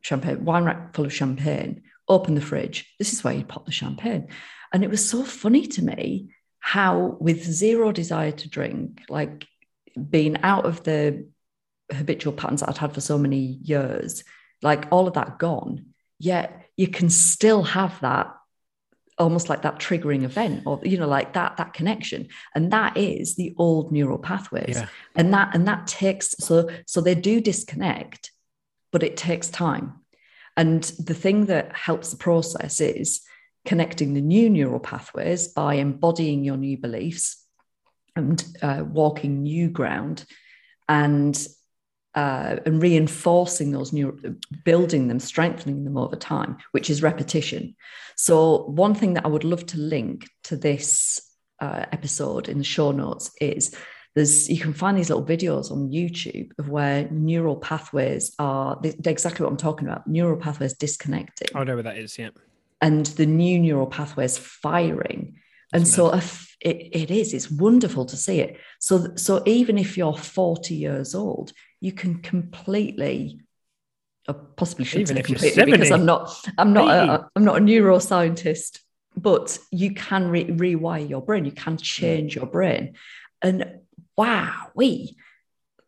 [0.00, 2.92] champagne, wine rack full of champagne, open the fridge.
[2.98, 4.28] This is where you pop the champagne.
[4.74, 9.46] And it was so funny to me how, with zero desire to drink, like
[10.10, 11.28] being out of the
[11.92, 14.24] habitual patterns that I'd had for so many years,
[14.62, 18.34] like all of that gone, yet you can still have that
[19.16, 22.26] almost like that triggering event or you know like that that connection.
[22.56, 24.76] And that is the old neural pathways.
[24.76, 24.88] Yeah.
[25.14, 28.32] and that and that takes so so they do disconnect
[28.90, 30.00] but it takes time.
[30.56, 33.22] And the thing that helps the process is
[33.64, 37.44] connecting the new neural pathways by embodying your new beliefs
[38.16, 40.24] and uh, walking new ground
[40.88, 41.46] and
[42.14, 47.74] uh, and reinforcing those new, building them, strengthening them over time, which is repetition.
[48.16, 51.20] So, one thing that I would love to link to this
[51.60, 53.74] uh, episode in the show notes is
[54.14, 59.42] there's you can find these little videos on YouTube of where neural pathways are exactly
[59.42, 60.06] what I'm talking about.
[60.06, 61.48] Neural pathways disconnecting.
[61.54, 62.16] I know where that is.
[62.16, 62.30] Yeah.
[62.80, 65.36] And the new neural pathways firing.
[65.72, 66.12] And so
[66.60, 68.58] it, it is, it's wonderful to see it.
[68.78, 73.40] So, so even if you're 40 years old, you can completely
[74.26, 77.60] I possibly should Even say completely because I'm not I'm not a, I'm not a
[77.60, 78.78] neuroscientist,
[79.16, 81.44] but you can re- rewire your brain.
[81.44, 82.94] You can change your brain,
[83.42, 83.80] and
[84.16, 85.16] wow, we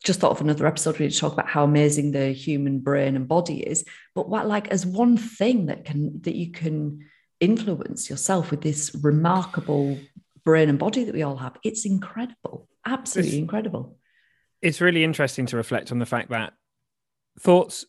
[0.04, 3.26] just thought of another episode where to talk about how amazing the human brain and
[3.26, 3.84] body is.
[4.14, 7.06] But what like as one thing that can that you can
[7.40, 9.98] influence yourself with this remarkable
[10.44, 13.98] brain and body that we all have, it's incredible, absolutely it's, incredible
[14.62, 16.52] it's really interesting to reflect on the fact that
[17.38, 17.84] thoughts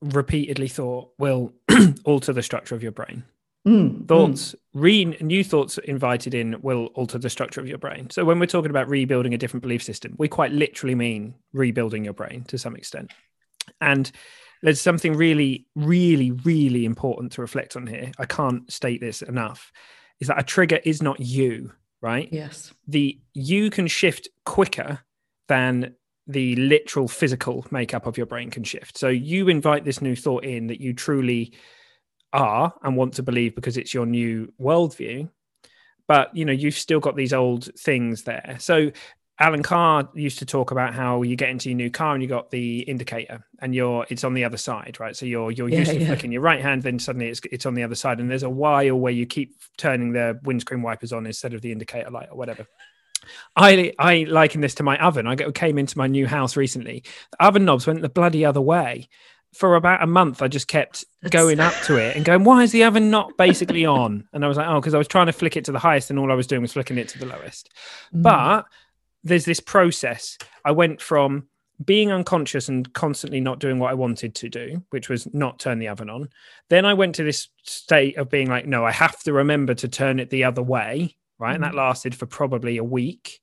[0.00, 1.52] repeatedly thought will
[2.04, 3.24] alter the structure of your brain.
[3.68, 4.54] Mm, thoughts, mm.
[4.72, 8.08] Re, new thoughts invited in will alter the structure of your brain.
[8.08, 12.04] So when we're talking about rebuilding a different belief system, we quite literally mean rebuilding
[12.04, 13.12] your brain to some extent.
[13.80, 14.10] And
[14.62, 18.10] there's something really, really, really important to reflect on here.
[18.18, 19.70] I can't state this enough.
[20.20, 22.28] Is that a trigger is not you, right?
[22.32, 22.72] Yes.
[22.86, 25.00] The you can shift quicker
[25.46, 25.94] than
[26.26, 28.96] the literal physical makeup of your brain can shift.
[28.98, 31.52] So you invite this new thought in that you truly
[32.32, 35.28] are and want to believe because it's your new worldview.
[36.06, 38.56] But you know, you've still got these old things there.
[38.60, 38.90] So
[39.40, 42.28] Allen Carr used to talk about how you get into your new car and you
[42.28, 45.14] got the indicator and you're it's on the other side, right?
[45.14, 46.06] So you're you're used to yeah.
[46.08, 48.50] flicking your right hand, then suddenly it's it's on the other side, and there's a
[48.50, 52.36] while where you keep turning the windscreen wipers on instead of the indicator light or
[52.36, 52.66] whatever.
[53.54, 55.26] I I liken this to my oven.
[55.26, 57.04] I came into my new house recently.
[57.32, 59.08] The oven knobs went the bloody other way.
[59.54, 62.72] For about a month, I just kept going up to it and going, "Why is
[62.72, 65.32] the oven not basically on?" And I was like, "Oh, because I was trying to
[65.32, 67.26] flick it to the highest, and all I was doing was flicking it to the
[67.26, 67.70] lowest."
[68.14, 68.22] Mm.
[68.22, 68.66] But
[69.24, 70.38] there's this process.
[70.64, 71.48] I went from
[71.84, 75.78] being unconscious and constantly not doing what I wanted to do, which was not turn
[75.78, 76.28] the oven on.
[76.70, 79.88] Then I went to this state of being like, no, I have to remember to
[79.88, 81.48] turn it the other way right?
[81.48, 81.54] Mm-hmm.
[81.54, 81.78] And that mm-hmm.
[81.78, 83.40] lasted for probably a week.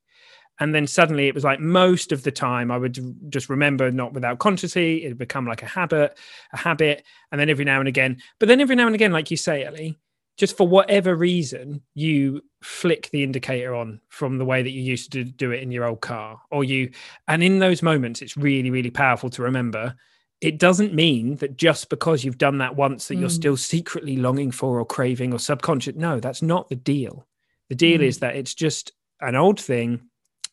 [0.59, 2.97] And then suddenly it was like most of the time I would
[3.29, 6.17] just remember not without consciously, it would become like a habit,
[6.53, 7.03] a habit.
[7.31, 9.65] And then every now and again, but then every now and again, like you say,
[9.65, 9.97] Ellie,
[10.37, 15.11] just for whatever reason, you flick the indicator on from the way that you used
[15.13, 16.91] to do it in your old car, or you,
[17.27, 19.95] and in those moments, it's really, really powerful to remember.
[20.41, 23.21] It doesn't mean that just because you've done that once that mm.
[23.21, 25.95] you're still secretly longing for or craving or subconscious.
[25.95, 27.25] No, that's not the deal.
[27.69, 28.03] The deal mm.
[28.05, 28.91] is that it's just
[29.21, 30.01] an old thing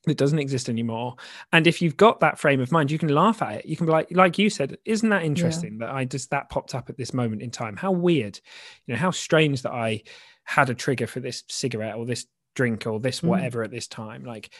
[0.05, 1.17] that doesn't exist anymore.
[1.53, 3.67] And if you've got that frame of mind, you can laugh at it.
[3.67, 5.87] You can be like, like you said, isn't that interesting yeah.
[5.87, 7.77] that I just that popped up at this moment in time?
[7.77, 8.41] How weird,
[8.87, 10.03] you know, how strange that I
[10.45, 13.29] had a trigger for this cigarette or this drink or this mm.
[13.29, 14.25] whatever at this time.
[14.25, 14.51] Like,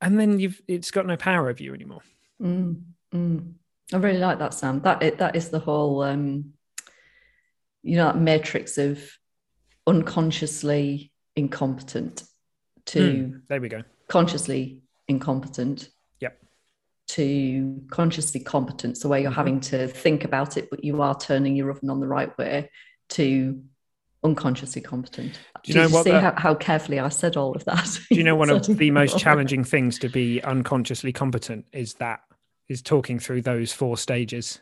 [0.00, 2.02] and then you've it's got no power over you anymore.
[2.42, 2.82] Mm.
[3.14, 3.52] mm.
[3.92, 4.80] I really like that, Sam.
[4.80, 6.52] That it, that is the whole, um,
[7.82, 9.00] you know, that matrix of
[9.86, 12.24] unconsciously incompetent
[12.84, 15.88] to mm, there we go consciously incompetent
[16.20, 16.38] yep.
[17.08, 18.98] to consciously competent.
[18.98, 19.36] So where you're mm-hmm.
[19.36, 22.70] having to think about it but you are turning your oven on the right way
[23.10, 23.62] to
[24.24, 25.32] unconsciously competent.
[25.62, 26.22] Do you Did know you what see that...
[26.22, 27.98] how, how, carefully i said all of that?
[28.10, 32.20] Do you know one of the most challenging things to be unconsciously competent is that
[32.68, 34.60] is talking through those four stages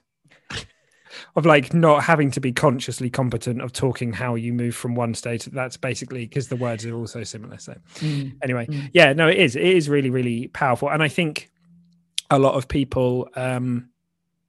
[1.35, 5.15] of like not having to be consciously competent of talking how you move from one
[5.15, 5.49] state.
[5.53, 7.75] That's basically because the words are also similar so.
[7.97, 8.37] Mm.
[8.43, 8.91] anyway mm.
[8.93, 9.57] yeah no it is.
[9.57, 10.91] It is really really powerful.
[10.91, 11.51] And i think
[12.31, 13.89] a lot of people um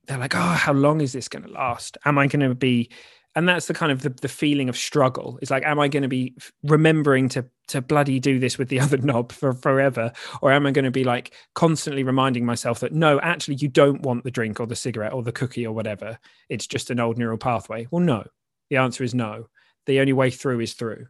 [0.08, 1.98] they're like oh how long is this going to last?
[2.06, 2.90] Am i going to be
[3.36, 5.38] and that's the kind of the, the feeling of struggle.
[5.42, 8.80] It's like am i going to be remembering to to bloody do this with the
[8.82, 12.94] other knob for forever or am i going to be like constantly reminding myself that
[12.94, 16.18] no actually you don't want the drink or the cigarette or the cookie or whatever
[16.50, 18.26] it's just an old neural pathway well no
[18.70, 19.48] the answer is no
[19.86, 21.08] the only way through is through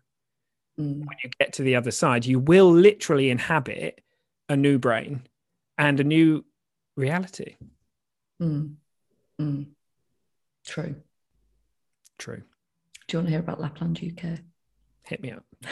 [0.80, 1.00] mm.
[1.00, 4.02] when you get to the other side you will literally inhabit
[4.50, 5.22] a new brain
[5.78, 6.44] and a new
[6.96, 7.56] reality
[8.42, 8.74] mm.
[9.40, 9.68] Mm.
[10.66, 10.96] true
[12.18, 12.42] True.
[13.08, 14.40] Do you want to hear about Lapland UK?
[15.04, 15.44] Hit me up.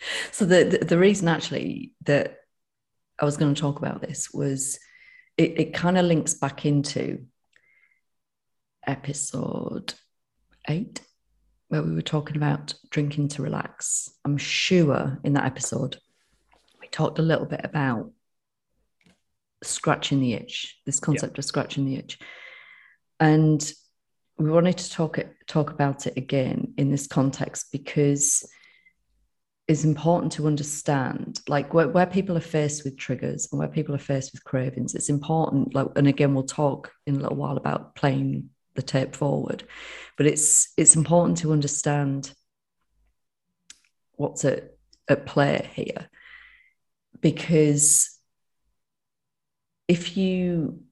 [0.32, 2.38] so the, the, the reason actually that
[3.18, 4.78] I was going to talk about this was
[5.36, 7.26] it, it kind of links back into
[8.86, 9.94] episode
[10.68, 11.00] eight,
[11.68, 14.10] where we were talking about drinking to relax.
[14.24, 15.98] I'm sure in that episode
[16.80, 18.10] we talked a little bit about
[19.62, 22.18] scratching the itch, this concept of scratching the itch.
[23.18, 23.72] And
[24.38, 28.48] we wanted to talk talk about it again in this context because
[29.70, 33.94] it's important to understand like where, where people are faced with triggers and where people
[33.94, 37.56] are faced with cravings it's important like and again we'll talk in a little while
[37.56, 39.62] about playing the tape forward
[40.16, 42.34] but it's it's important to understand
[44.20, 44.74] what's at,
[45.08, 46.10] at play here.
[47.22, 48.18] Because
[49.88, 50.82] if you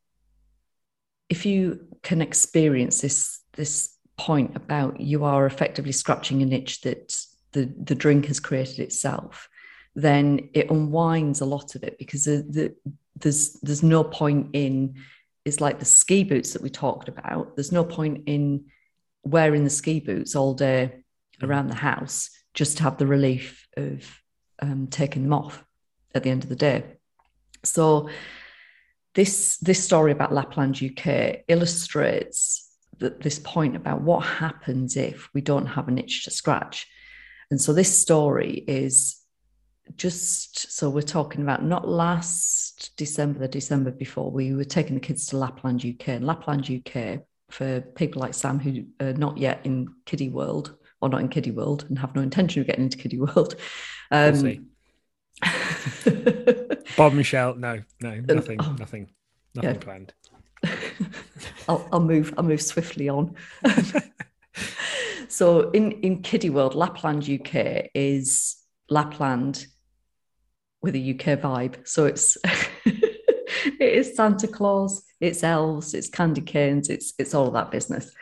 [1.29, 7.15] if you can experience this this point about you are effectively scratching an itch that
[7.53, 9.49] the the drink has created itself
[9.95, 12.75] then it unwinds a lot of it because the, the,
[13.17, 14.95] there's there's no point in
[15.45, 18.65] it's like the ski boots that we talked about there's no point in
[19.25, 20.93] wearing the ski boots all day
[21.43, 24.21] around the house just to have the relief of
[24.61, 25.65] um, taking them off
[26.15, 26.85] at the end of the day
[27.65, 28.09] so
[29.15, 35.41] this this story about Lapland UK illustrates that this point about what happens if we
[35.41, 36.87] don't have an itch to scratch.
[37.51, 39.23] And so this story is
[39.97, 45.01] just so we're talking about not last December, the December before, we were taking the
[45.01, 46.09] kids to Lapland UK.
[46.09, 51.09] And Lapland UK, for people like Sam who are not yet in kiddie world or
[51.09, 53.55] not in kiddie world and have no intention of getting into kiddie world.
[54.11, 54.57] Um, we'll
[56.97, 59.09] Bob Michelle, no, no, nothing, oh, nothing,
[59.55, 59.79] nothing yeah.
[59.79, 60.13] planned.
[61.69, 62.35] I'll, I'll move.
[62.37, 63.37] I'll move swiftly on.
[65.29, 68.57] so in in kiddie world, Lapland UK is
[68.91, 69.67] Lapland
[70.81, 71.87] with a UK vibe.
[71.87, 72.37] So it's
[72.85, 78.13] it is Santa Claus, it's elves, it's candy canes, it's it's all of that business,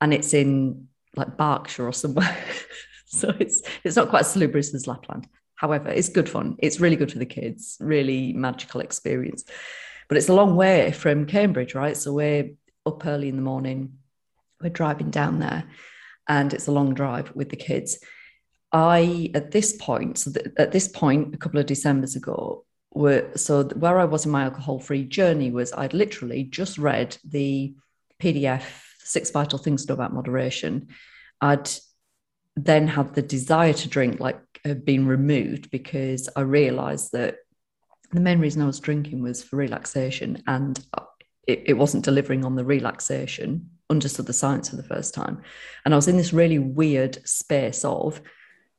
[0.00, 2.36] and it's in like Berkshire or somewhere.
[3.06, 5.28] so it's it's not quite as salubrious as Lapland.
[5.54, 6.56] However, it's good fun.
[6.58, 9.44] It's really good for the kids, really magical experience.
[10.08, 11.96] But it's a long way from Cambridge, right?
[11.96, 12.50] So we're
[12.86, 13.98] up early in the morning,
[14.62, 15.64] we're driving down there,
[16.28, 17.98] and it's a long drive with the kids.
[18.72, 23.30] I, at this point, so th- at this point, a couple of Decembers ago, were
[23.36, 27.74] so where I was in my alcohol free journey was I'd literally just read the
[28.20, 28.64] PDF
[28.98, 30.88] Six Vital Things to Know About Moderation.
[31.40, 31.70] I'd
[32.56, 37.36] then had the desire to drink like have been removed because I realized that
[38.12, 41.04] the main reason I was drinking was for relaxation and uh,
[41.46, 45.42] it, it wasn't delivering on the relaxation, understood the science for the first time.
[45.84, 48.20] And I was in this really weird space of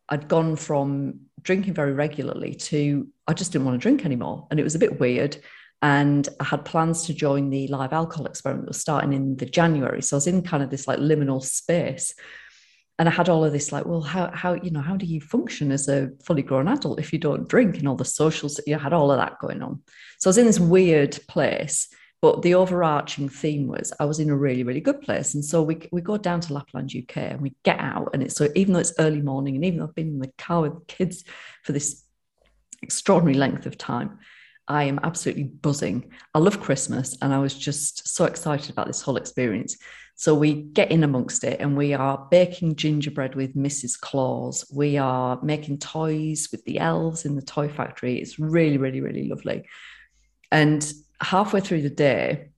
[0.09, 4.47] I'd gone from drinking very regularly to I just didn't want to drink anymore.
[4.49, 5.37] And it was a bit weird.
[5.81, 9.45] And I had plans to join the live alcohol experiment that was starting in the
[9.45, 10.01] January.
[10.01, 12.13] So I was in kind of this like liminal space
[13.01, 15.19] and I had all of this like, well, how how you know how do you
[15.21, 18.57] function as a fully grown adult if you don't drink and all the socials?
[18.57, 19.81] that You had all of that going on.
[20.19, 21.87] So I was in this weird place,
[22.21, 25.33] but the overarching theme was I was in a really really good place.
[25.33, 28.35] And so we we go down to Lapland UK and we get out, and it's
[28.35, 30.73] so even though it's early morning and even though I've been in the car with
[30.73, 31.23] the kids
[31.63, 32.03] for this
[32.81, 34.19] extraordinary length of time.
[34.67, 36.11] I am absolutely buzzing.
[36.33, 39.75] I love Christmas and I was just so excited about this whole experience.
[40.15, 43.99] So we get in amongst it and we are baking gingerbread with Mrs.
[43.99, 44.65] Claus.
[44.73, 48.19] We are making toys with the elves in the toy factory.
[48.19, 49.63] It's really, really, really lovely.
[50.51, 52.49] And halfway through the day,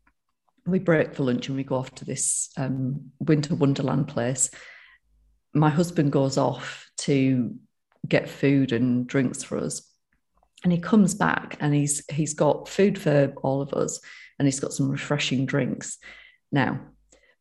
[0.65, 4.49] we break for lunch and we go off to this um, winter wonderland place.
[5.54, 7.56] My husband goes off to
[8.08, 9.89] get food and drinks for us.
[10.63, 13.99] And he comes back and he's he's got food for all of us
[14.39, 15.97] and he's got some refreshing drinks.
[16.52, 16.80] Now,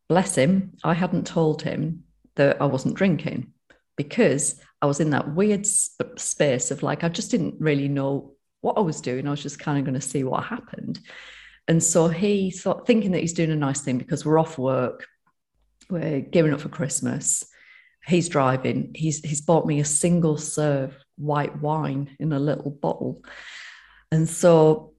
[0.09, 2.05] bless him, I hadn't told him
[2.35, 3.53] that I wasn't drinking
[3.97, 8.35] because I was in that weird sp- space of like, I just didn't really know
[8.63, 9.27] what I was doing.
[9.27, 11.01] I was just kind of going to see what happened.
[11.69, 15.07] And so he thought, thinking that he's doing a nice thing because we're off work,
[15.91, 17.45] we're gearing up for Christmas.
[18.07, 18.93] He's driving.
[18.97, 23.23] He's he's bought me a single serve white wine in a little bottle.
[24.11, 24.95] And so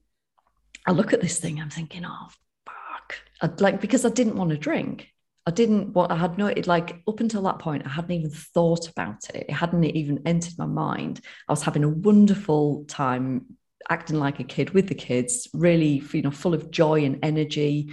[0.86, 2.28] I look at this thing, I'm thinking, oh,
[2.66, 3.16] fuck.
[3.40, 5.08] I'd like, because I didn't want to drink.
[5.46, 8.30] I didn't what I had no it like up until that point, I hadn't even
[8.30, 9.46] thought about it.
[9.48, 11.20] It hadn't even entered my mind.
[11.48, 13.44] I was having a wonderful time
[13.90, 17.92] acting like a kid with the kids, really, you know, full of joy and energy.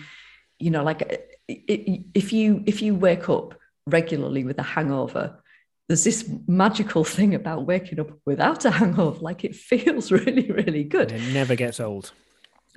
[0.60, 5.42] You know, like if you if you wake up regularly with a hangover,
[5.88, 9.20] there's this magical thing about waking up without a hangover.
[9.20, 11.12] Like it feels really, really good.
[11.12, 12.14] It never gets old.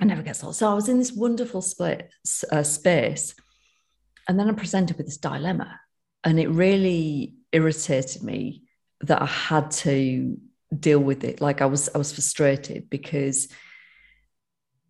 [0.01, 0.57] It never gets old.
[0.57, 2.11] So I was in this wonderful split,
[2.51, 3.35] uh, space.
[4.27, 5.79] And then I presented with this dilemma.
[6.23, 8.63] And it really irritated me
[9.01, 10.37] that I had to
[10.77, 11.41] deal with it.
[11.41, 13.47] Like I was, I was frustrated because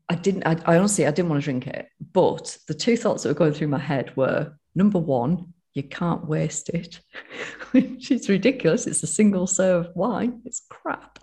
[0.07, 1.87] I didn't, I, I honestly, I didn't want to drink it.
[2.13, 6.25] But the two thoughts that were going through my head were number one, you can't
[6.25, 7.01] waste it,
[7.71, 8.87] which is ridiculous.
[8.87, 11.19] It's a single serve wine, it's crap.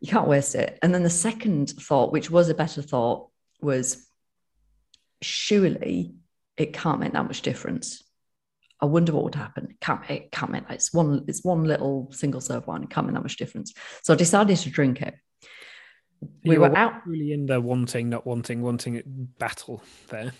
[0.00, 0.78] You can't waste it.
[0.82, 3.28] And then the second thought, which was a better thought,
[3.60, 4.08] was
[5.20, 6.14] surely
[6.62, 8.02] it can't make that much difference.
[8.80, 9.68] I wonder what would happen.
[9.70, 10.74] It can't, it can't make that.
[10.74, 12.82] It's one, it's one little single serve wine.
[12.82, 13.72] It can't make that much difference.
[14.02, 15.14] So I decided to drink it.
[16.44, 19.02] We you were out really in the wanting, not wanting, wanting
[19.38, 20.32] battle there.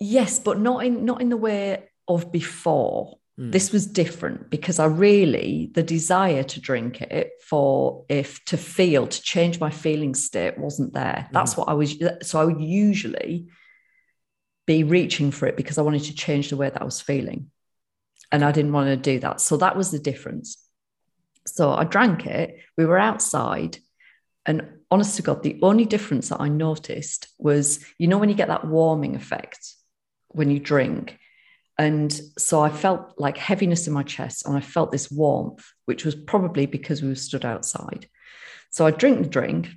[0.00, 3.18] Yes, but not in not in the way of before.
[3.38, 3.52] Mm.
[3.52, 9.06] This was different because I really the desire to drink it for if to feel
[9.06, 11.28] to change my feeling state wasn't there.
[11.32, 11.58] That's mm.
[11.58, 11.96] what I was.
[12.22, 13.48] So I would usually
[14.68, 17.50] be reaching for it because I wanted to change the way that I was feeling,
[18.30, 19.40] and I didn't want to do that.
[19.40, 20.56] So that was the difference.
[21.46, 22.58] So I drank it.
[22.76, 23.78] We were outside,
[24.46, 28.36] and honest to God, the only difference that I noticed was, you know, when you
[28.36, 29.74] get that warming effect
[30.28, 31.18] when you drink.
[31.76, 36.04] And so I felt like heaviness in my chest and I felt this warmth, which
[36.04, 38.08] was probably because we were stood outside.
[38.70, 39.70] So I drink the drink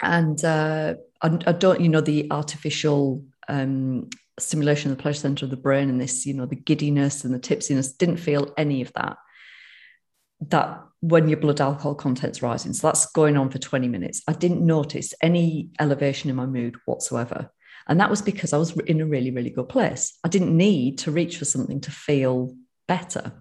[0.00, 5.44] and uh, I, I, don't, you know, the artificial um, stimulation of the pleasure center
[5.44, 8.82] of the brain and this, you know, the giddiness and the tipsiness, didn't feel any
[8.82, 9.16] of that.
[10.48, 12.72] That when your blood alcohol content's rising.
[12.72, 14.22] So that's going on for 20 minutes.
[14.26, 17.50] I didn't notice any elevation in my mood whatsoever.
[17.86, 20.18] And that was because I was in a really, really good place.
[20.24, 22.56] I didn't need to reach for something to feel
[22.88, 23.32] better.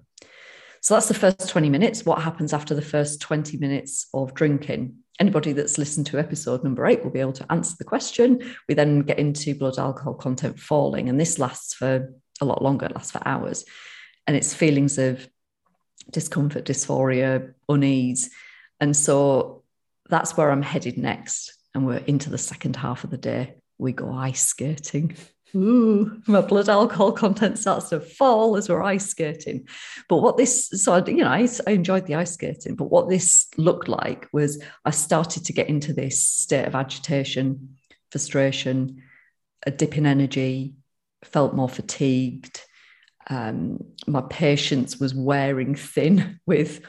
[0.81, 2.05] So that's the first 20 minutes.
[2.05, 4.97] What happens after the first 20 minutes of drinking?
[5.19, 8.55] Anybody that's listened to episode number eight will be able to answer the question.
[8.67, 12.87] We then get into blood alcohol content falling, and this lasts for a lot longer,
[12.87, 13.63] it lasts for hours.
[14.25, 15.27] And it's feelings of
[16.09, 18.29] discomfort, dysphoria, unease.
[18.79, 19.63] And so
[20.09, 21.53] that's where I'm headed next.
[21.75, 25.15] And we're into the second half of the day we go ice skating.
[25.55, 29.67] Ooh, my blood alcohol content starts to fall as we're ice skating.
[30.09, 33.07] But what this, so I, you know, I, I enjoyed the ice skating, but what
[33.07, 37.77] this looked like was I started to get into this state of agitation,
[38.09, 39.03] frustration,
[39.65, 40.73] a dip in energy,
[41.23, 42.61] felt more fatigued.
[43.29, 46.81] Um, my patience was wearing thin with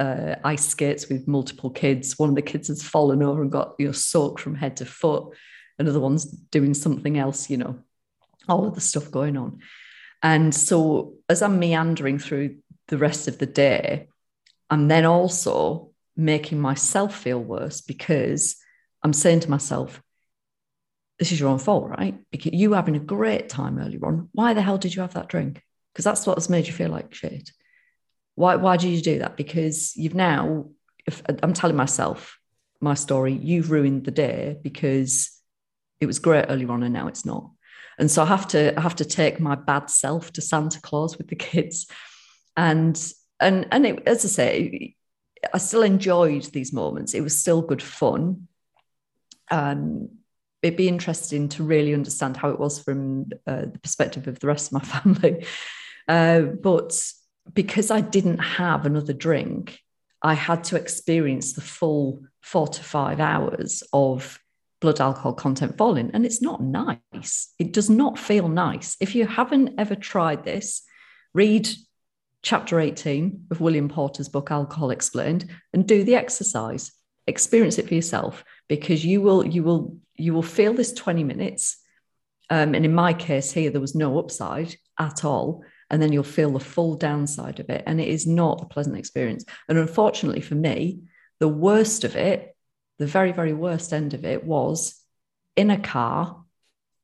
[0.00, 2.18] uh, ice skates with multiple kids.
[2.18, 4.84] One of the kids has fallen over and got you know soaked from head to
[4.84, 5.34] foot
[5.78, 7.78] another one's doing something else, you know,
[8.48, 9.60] all of the stuff going on.
[10.22, 12.56] And so as I'm meandering through
[12.88, 14.08] the rest of the day,
[14.70, 18.56] I'm then also making myself feel worse because
[19.02, 20.02] I'm saying to myself,
[21.18, 22.16] this is your own fault, right?
[22.30, 24.28] Because you having a great time earlier on.
[24.32, 25.62] Why the hell did you have that drink?
[25.92, 27.50] Because that's what has made you feel like shit.
[28.34, 29.36] Why, why did you do that?
[29.36, 30.66] Because you've now,
[31.06, 32.38] if I'm telling myself
[32.80, 35.30] my story, you've ruined the day because
[36.00, 37.50] it was great earlier on and now it's not
[37.98, 41.18] and so i have to i have to take my bad self to santa claus
[41.18, 41.86] with the kids.
[42.56, 43.00] And
[43.40, 44.94] and and it, as i say
[45.54, 47.14] i still enjoyed these moments.
[47.14, 48.48] It was still good fun.
[49.50, 50.10] Um
[50.62, 54.48] it'd be interesting to really understand how it was from uh, the perspective of the
[54.48, 55.46] rest of my family.
[56.08, 57.00] Uh, but
[57.54, 59.78] because i didn't have another drink
[60.22, 64.38] i had to experience the full four to five hours of
[64.80, 69.26] blood alcohol content falling and it's not nice it does not feel nice if you
[69.26, 70.82] haven't ever tried this
[71.34, 71.68] read
[72.42, 76.92] chapter 18 of William Porter's book, Alcohol Explained, and do the exercise.
[77.26, 81.76] Experience it for yourself because you will, you will, you will feel this 20 minutes.
[82.48, 85.62] Um, and in my case here, there was no upside at all.
[85.90, 87.82] And then you'll feel the full downside of it.
[87.86, 89.44] And it is not a pleasant experience.
[89.68, 91.00] And unfortunately for me,
[91.40, 92.56] the worst of it,
[92.98, 95.00] the very, very worst end of it was
[95.56, 96.44] in a car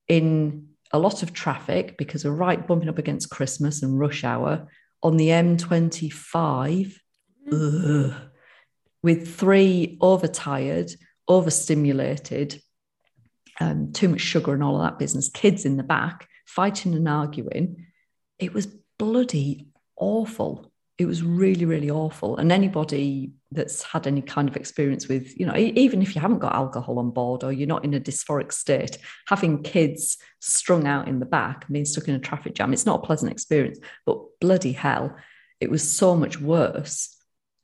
[0.08, 4.68] in a lot of traffic because we're right bumping up against Christmas and rush hour
[5.02, 6.94] on the M25
[7.52, 8.14] ugh,
[9.02, 10.90] with three overtired,
[11.28, 12.60] overstimulated,
[13.60, 17.08] um, too much sugar and all of that business, kids in the back fighting and
[17.08, 17.86] arguing.
[18.38, 18.66] It was
[18.98, 20.70] bloody awful.
[20.98, 22.36] It was really really awful.
[22.36, 26.40] And anybody that's had any kind of experience with you know even if you haven't
[26.40, 28.98] got alcohol on board or you're not in a dysphoric state
[29.28, 32.86] having kids strung out in the back and being stuck in a traffic jam it's
[32.86, 33.78] not a pleasant experience.
[34.04, 35.16] But bloody hell
[35.60, 37.16] it was so much worse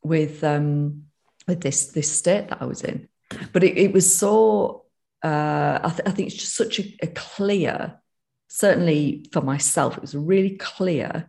[0.03, 1.05] with um
[1.47, 3.09] with this this state that i was in.
[3.53, 4.84] But it, it was so
[5.22, 8.01] uh I, th- I think it's just such a, a clear
[8.49, 11.28] certainly for myself it was a really clear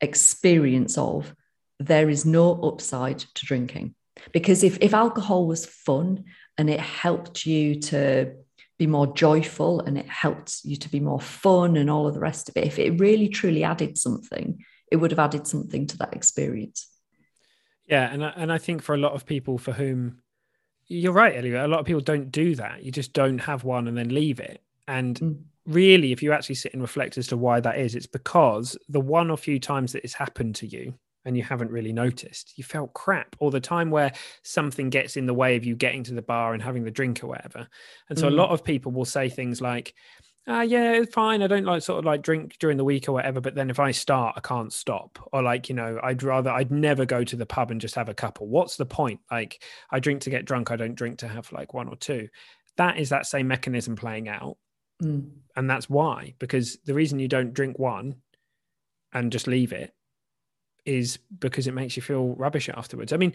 [0.00, 1.34] experience of
[1.78, 3.94] there is no upside to drinking.
[4.32, 6.24] Because if, if alcohol was fun
[6.56, 8.34] and it helped you to
[8.78, 12.20] be more joyful and it helped you to be more fun and all of the
[12.20, 15.98] rest of it, if it really truly added something, it would have added something to
[15.98, 16.88] that experience.
[17.86, 18.10] Yeah.
[18.10, 20.22] And I, and I think for a lot of people for whom
[20.88, 22.84] you're right, Elliot, a lot of people don't do that.
[22.84, 24.62] You just don't have one and then leave it.
[24.88, 28.06] And mm really, if you actually sit and reflect as to why that is, it's
[28.06, 30.94] because the one or few times that it's happened to you
[31.26, 34.12] and you haven't really noticed, you felt crap, all the time where
[34.42, 37.22] something gets in the way of you getting to the bar and having the drink
[37.22, 37.68] or whatever.
[38.08, 38.32] And so mm.
[38.32, 39.92] a lot of people will say things like,
[40.46, 41.42] ah, yeah, it's fine.
[41.42, 43.40] I don't like sort of like drink during the week or whatever.
[43.40, 45.18] But then if I start, I can't stop.
[45.32, 48.08] Or like, you know, I'd rather, I'd never go to the pub and just have
[48.08, 48.46] a couple.
[48.46, 49.18] What's the point?
[49.28, 50.70] Like, I drink to get drunk.
[50.70, 52.28] I don't drink to have like one or two.
[52.76, 54.58] That is that same mechanism playing out.
[55.02, 55.30] Mm.
[55.56, 58.14] And that's why, because the reason you don't drink one
[59.12, 59.92] and just leave it
[60.86, 63.12] is because it makes you feel rubbish afterwards.
[63.12, 63.34] I mean,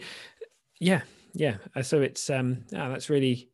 [0.80, 1.02] yeah,
[1.34, 1.58] yeah.
[1.76, 3.50] Uh, so it's um yeah, that's really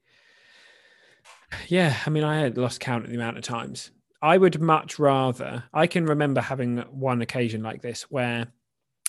[1.68, 3.90] yeah, I mean, I had lost count of the amount of times.
[4.20, 8.48] I would much rather I can remember having one occasion like this where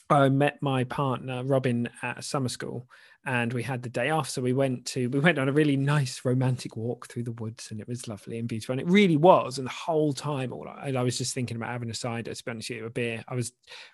[0.10, 2.88] I met my partner Robin at summer school
[3.26, 4.30] and we had the day off.
[4.30, 7.70] So we went to we went on a really nice romantic walk through the woods
[7.70, 8.74] and it was lovely and beautiful.
[8.74, 11.70] And it really was and the whole time all I, I was just thinking about
[11.70, 13.24] having a cider to be a beer.
[13.28, 13.51] I was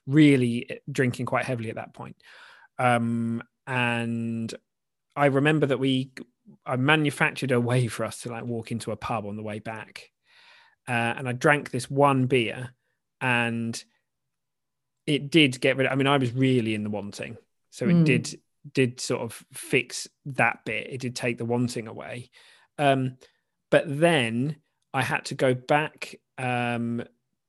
[0.07, 2.15] really eh, drinking quite heavily at that point.
[2.79, 4.53] Um, and
[5.15, 6.11] I remember that we
[6.65, 9.59] I manufactured a way for us to like walk into a pub on the way
[9.59, 10.11] back.
[10.87, 12.69] Uh, and I drank this one beer
[13.19, 13.83] and
[15.07, 17.37] it did get rid of, I mean I was really in the wanting
[17.69, 18.05] so it mm.
[18.05, 18.39] did
[18.73, 20.87] did sort of fix that bit.
[20.89, 22.29] It did take the wanting away.
[22.77, 23.17] Um,
[23.69, 24.57] but then
[24.93, 27.03] I had to go back um,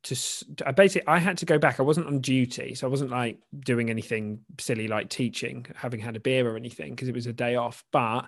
[0.04, 0.16] to
[0.64, 1.78] I basically I had to go back.
[1.78, 6.16] I wasn't on duty, so I wasn't like doing anything silly like teaching, having had
[6.16, 7.84] a beer or anything because it was a day off.
[7.92, 8.26] But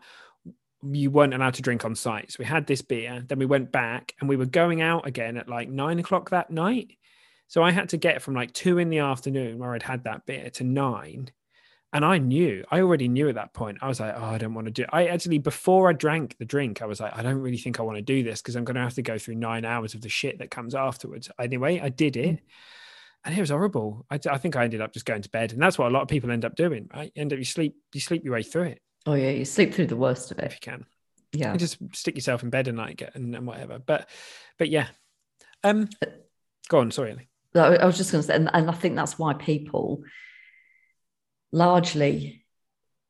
[0.82, 2.30] you weren't allowed to drink on site.
[2.30, 5.36] So we had this beer, then we went back and we were going out again
[5.36, 6.92] at like nine o'clock that night.
[7.48, 10.26] So I had to get from like two in the afternoon where I'd had that
[10.26, 11.30] beer to nine
[11.92, 13.78] and I knew, I already knew at that point.
[13.80, 14.82] I was like, oh, I don't want to do.
[14.82, 14.90] It.
[14.92, 17.82] I actually, before I drank the drink, I was like, I don't really think I
[17.82, 20.02] want to do this because I'm going to have to go through nine hours of
[20.02, 21.30] the shit that comes afterwards.
[21.40, 22.40] Anyway, I did it, mm.
[23.24, 24.04] and it was horrible.
[24.10, 26.02] I, I, think I ended up just going to bed, and that's what a lot
[26.02, 26.90] of people end up doing.
[26.94, 27.10] Right?
[27.16, 28.82] End up you sleep, you sleep your way through it.
[29.06, 30.84] Oh yeah, you sleep through the worst of it if you can.
[31.32, 33.78] Yeah, you just stick yourself in bed at night and, and whatever.
[33.78, 34.10] But,
[34.58, 34.88] but yeah,
[35.64, 36.10] um, uh,
[36.68, 36.90] go on.
[36.90, 37.28] Sorry, Ellie.
[37.58, 40.02] I was just going to say, and, and I think that's why people
[41.52, 42.44] largely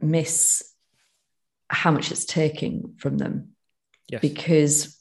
[0.01, 0.65] miss
[1.69, 3.51] how much it's taking from them.
[4.09, 4.21] Yes.
[4.23, 4.99] Because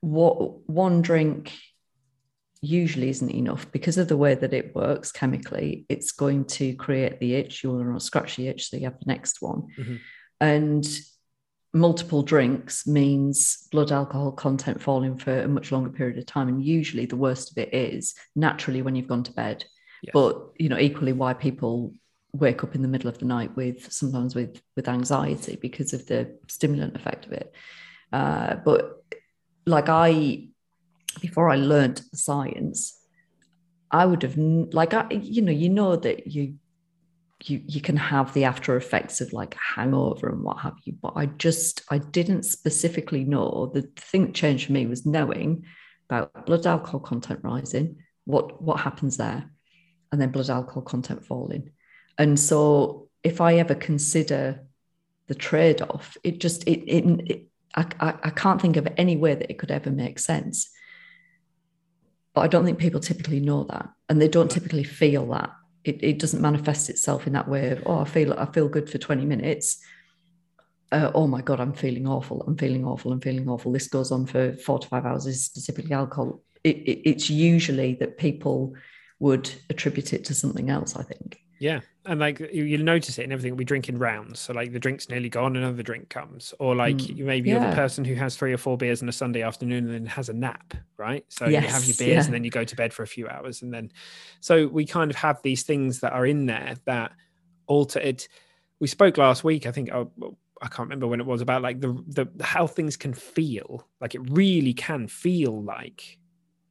[0.00, 1.52] what one drink
[2.60, 5.84] usually isn't enough because of the way that it works chemically.
[5.88, 7.62] It's going to create the itch.
[7.62, 9.66] You'll want to scratch the itch, so you have the next one.
[9.78, 9.96] Mm-hmm.
[10.40, 10.98] And
[11.72, 16.48] multiple drinks means blood alcohol content falling for a much longer period of time.
[16.48, 19.64] And usually the worst of it is naturally when you've gone to bed.
[20.12, 21.94] But you know, equally why people
[22.32, 26.06] wake up in the middle of the night with sometimes with with anxiety because of
[26.06, 27.54] the stimulant effect of it.
[28.12, 29.04] Uh, but
[29.64, 30.48] like I,
[31.20, 32.98] before I learned science,
[33.90, 36.56] I would have like I, you know, you know that you
[37.48, 40.94] you you can have the after effects of like hangover and what have you.
[41.00, 43.70] But I just I didn't specifically know.
[43.72, 45.64] The thing that changed for me was knowing
[46.08, 49.50] about blood alcohol content rising, what what happens there
[50.12, 51.70] and then blood alcohol content falling.
[52.18, 54.60] And so if I ever consider
[55.26, 59.34] the trade-off, it just it, it, it I, I, I can't think of any way
[59.34, 60.70] that it could ever make sense.
[62.34, 65.50] But I don't think people typically know that, and they don't typically feel that.
[65.84, 68.88] It, it doesn't manifest itself in that way of oh I feel I feel good
[68.88, 69.78] for 20 minutes.
[70.92, 72.42] Uh, oh my god, I'm feeling awful.
[72.42, 73.12] I'm feeling awful.
[73.12, 73.72] I'm feeling awful.
[73.72, 75.26] This goes on for four to five hours.
[75.26, 76.42] Is specifically alcohol.
[76.64, 78.74] It, it, it's usually that people
[79.18, 80.94] would attribute it to something else.
[80.96, 81.41] I think.
[81.62, 83.56] Yeah, and like you, will notice it in everything.
[83.56, 86.96] We drink in rounds, so like the drink's nearly gone, another drink comes, or like
[86.96, 87.18] mm.
[87.18, 87.60] maybe yeah.
[87.60, 90.06] you're the person who has three or four beers on a Sunday afternoon and then
[90.06, 91.24] has a nap, right?
[91.28, 91.62] So yes.
[91.62, 92.24] you have your beers yeah.
[92.24, 93.92] and then you go to bed for a few hours, and then
[94.40, 97.12] so we kind of have these things that are in there that
[97.68, 98.26] alter it.
[98.80, 99.92] We spoke last week, I think.
[99.92, 100.10] Oh,
[100.60, 103.86] I can't remember when it was about like the the how things can feel.
[104.00, 106.18] Like it really can feel like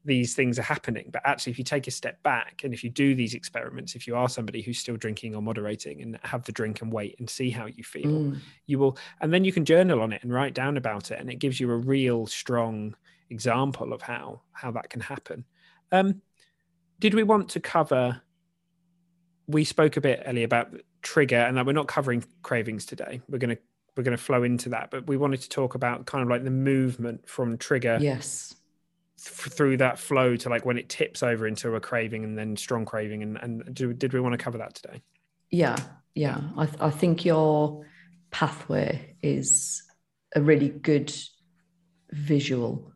[0.03, 1.09] these things are happening.
[1.11, 4.07] But actually, if you take a step back and if you do these experiments, if
[4.07, 7.29] you are somebody who's still drinking or moderating and have the drink and wait and
[7.29, 8.37] see how you feel, mm.
[8.65, 11.19] you will, and then you can journal on it and write down about it.
[11.19, 12.95] And it gives you a real strong
[13.29, 15.45] example of how how that can happen.
[15.91, 16.21] Um,
[16.99, 18.21] did we want to cover?
[19.47, 23.21] We spoke a bit, Ellie, about trigger, and that we're not covering cravings today.
[23.27, 23.61] We're going to
[23.95, 26.43] we're going to flow into that, but we wanted to talk about kind of like
[26.43, 28.55] the movement from trigger, yes,
[29.23, 32.85] through that flow to like when it tips over into a craving and then strong
[32.85, 35.01] craving and and do, did we want to cover that today?
[35.51, 35.77] Yeah
[36.15, 36.41] yeah.
[36.57, 37.85] I, th- I think your
[38.31, 39.83] pathway is
[40.35, 41.13] a really good
[42.11, 42.91] visual.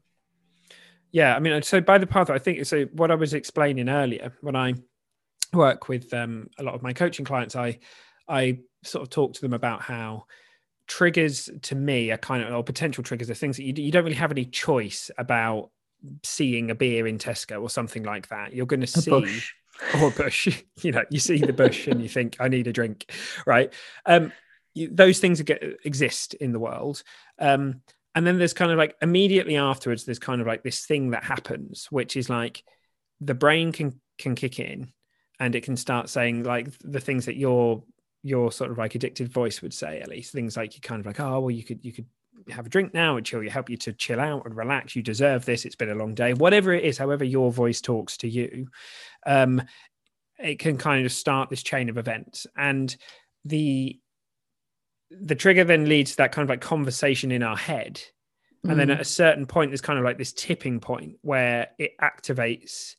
[1.12, 4.34] Yeah i mean so by the pathway i think so what i was explaining earlier
[4.42, 4.74] when i
[5.54, 7.80] work with um, a lot of my coaching clients i
[8.28, 10.26] i sort of talk to them about how
[10.88, 14.04] triggers to me are kind of or potential triggers are things that you, you don't
[14.04, 15.70] really have any choice about
[16.24, 18.54] seeing a beer in Tesco or something like that.
[18.54, 19.54] You're going to see bush.
[20.02, 20.64] or bush.
[20.82, 23.12] you know, you see the bush and you think, I need a drink,
[23.46, 23.74] right?
[24.06, 24.32] Um,
[24.74, 27.04] you, those things get, exist in the world.
[27.39, 27.82] Um,
[28.16, 31.24] and then there's kind of like immediately afterwards, there's kind of like this thing that
[31.24, 32.64] happens, which is like
[33.20, 34.93] the brain can can kick in,
[35.39, 37.84] and it can start saying like the things that your
[38.24, 41.06] your sort of like addicted voice would say at least things like you kind of
[41.06, 42.08] like oh well you could you could
[42.54, 44.96] have a drink now and chill you help you to chill out and relax.
[44.96, 45.66] You deserve this.
[45.66, 46.34] It's been a long day.
[46.34, 48.68] Whatever it is however your voice talks to you
[49.26, 49.62] um
[50.38, 52.48] it can kind of start this chain of events.
[52.58, 52.96] And
[53.43, 54.00] the
[55.12, 58.02] the trigger then leads to that kind of like conversation in our head.
[58.64, 58.78] And mm.
[58.78, 62.96] then at a certain point there's kind of like this tipping point where it activates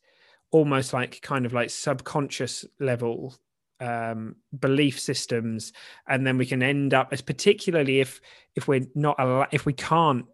[0.51, 3.35] almost like kind of like subconscious level
[3.79, 5.73] um, belief systems,
[6.07, 8.21] and then we can end up as particularly if
[8.55, 10.25] if we're not al- if we can't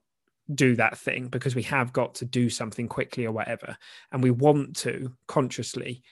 [0.54, 3.78] do that thing because we have got to do something quickly or whatever,
[4.12, 6.04] and we want to consciously,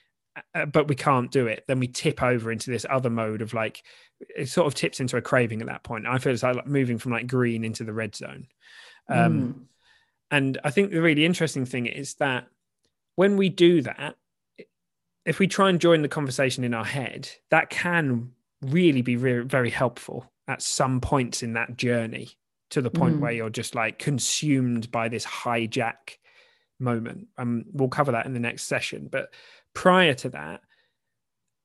[0.56, 3.54] uh, but we can't do it, then we tip over into this other mode of
[3.54, 3.84] like
[4.20, 6.06] it sort of tips into a craving at that point.
[6.08, 8.48] I feel it's like moving from like green into the red zone.
[9.10, 9.66] Um, mm.
[10.32, 12.48] And I think the really interesting thing is that
[13.16, 14.16] when we do that,
[15.26, 19.39] if we try and join the conversation in our head, that can really be re-
[19.39, 22.30] very helpful at some points in that journey
[22.72, 23.19] to the point mm.
[23.19, 26.17] where you're just like consumed by this hijack
[26.80, 27.28] moment.
[27.38, 29.09] Um, we'll cover that in the next session.
[29.11, 29.34] But
[29.74, 30.61] prior to that,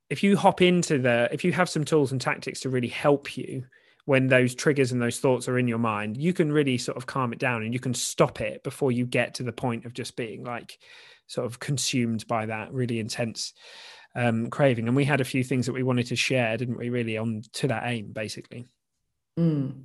[0.09, 3.35] if you hop into the, if you have some tools and tactics to really help
[3.37, 3.65] you
[4.07, 7.05] when those triggers and those thoughts are in your mind, you can really sort of
[7.05, 9.93] calm it down and you can stop it before you get to the point of
[9.93, 10.79] just being like
[11.27, 13.51] sort of consumed by that really intense
[14.15, 14.87] um, craving.
[14.87, 16.87] And we had a few things that we wanted to share, didn't we?
[16.89, 18.65] Really on to that aim, basically.
[19.37, 19.83] Mm.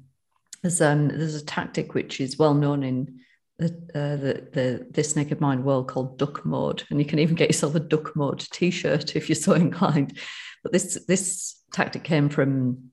[0.62, 3.18] There's um there's a tactic which is well known in
[3.58, 7.34] the, uh, the the this naked mind world called duck mode, and you can even
[7.34, 10.16] get yourself a duck mode T-shirt if you're so inclined.
[10.62, 12.91] But this this tactic came from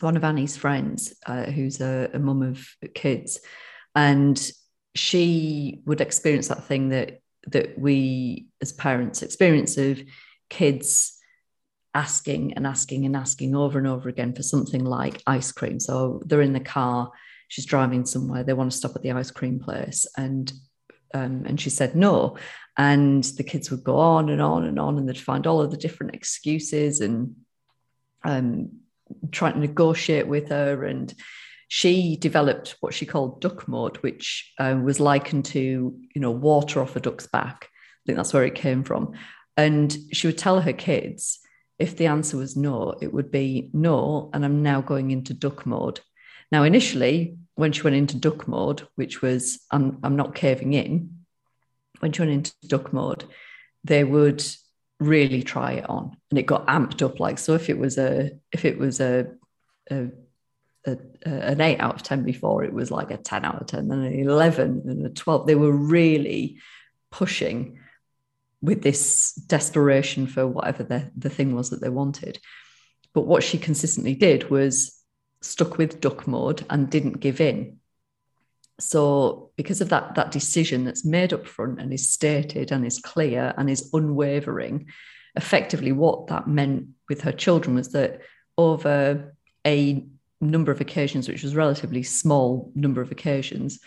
[0.00, 3.40] one of Annie's friends, uh, who's a, a mum of kids,
[3.94, 4.50] and
[4.94, 10.00] she would experience that thing that that we as parents experience of
[10.48, 11.18] kids
[11.94, 15.78] asking and asking and asking over and over again for something like ice cream.
[15.78, 17.10] So they're in the car,
[17.48, 20.52] she's driving somewhere, they want to stop at the ice cream place, and
[21.12, 22.36] um, and she said no,
[22.76, 25.70] and the kids would go on and on and on, and they'd find all of
[25.70, 27.36] the different excuses and
[28.24, 28.80] um,
[29.30, 31.14] trying to negotiate with her and
[31.68, 35.60] she developed what she called duck mode, which uh, was likened to,
[36.14, 37.68] you know, water off a duck's back.
[37.70, 39.14] I think that's where it came from.
[39.56, 41.40] And she would tell her kids
[41.78, 45.66] if the answer was no, it would be no, and I'm now going into duck
[45.66, 46.00] mode.
[46.52, 51.24] Now, initially, when she went into duck mode, which was I'm, I'm not caving in,
[52.00, 53.24] when she went into duck mode,
[53.82, 54.44] they would
[55.00, 58.30] really try it on and it got amped up like so if it was a
[58.52, 59.26] if it was a,
[59.90, 60.08] a,
[60.86, 63.66] a, a an 8 out of 10 before it was like a 10 out of
[63.66, 66.58] 10 then an 11 and a 12 they were really
[67.10, 67.78] pushing
[68.64, 72.40] with this desperation for whatever the, the thing was that they wanted.
[73.12, 74.98] But what she consistently did was
[75.42, 77.78] stuck with duck mode and didn't give in
[78.80, 82.98] so because of that that decision that's made up front and is stated and is
[82.98, 84.86] clear and is unwavering
[85.36, 88.20] effectively what that meant with her children was that
[88.58, 90.04] over a
[90.40, 93.78] number of occasions which was relatively small number of occasions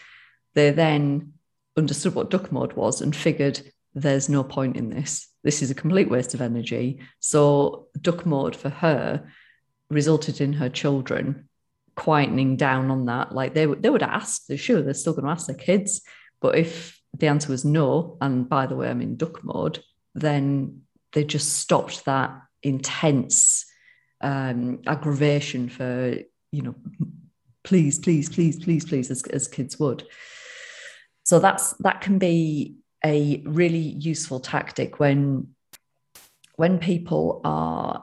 [0.56, 1.34] they then
[1.78, 3.62] understood what duck mode was and figured
[3.94, 5.28] there's no point in this.
[5.44, 7.00] This is a complete waste of energy.
[7.20, 9.28] So duck mode for her
[9.90, 11.50] resulted in her children
[11.98, 13.34] quietening down on that.
[13.34, 16.02] Like they they would ask, they're sure they're still going to ask their kids,
[16.40, 19.84] but if the answer was no, and by the way, I'm in duck mode,
[20.14, 20.82] then
[21.14, 23.66] they just stopped that intense
[24.22, 26.16] um, aggravation for
[26.52, 26.76] you know,
[27.64, 30.08] please, please, please, please, please, as, as kids would.
[31.24, 35.50] So that's that can be a really useful tactic when
[36.56, 38.02] when people are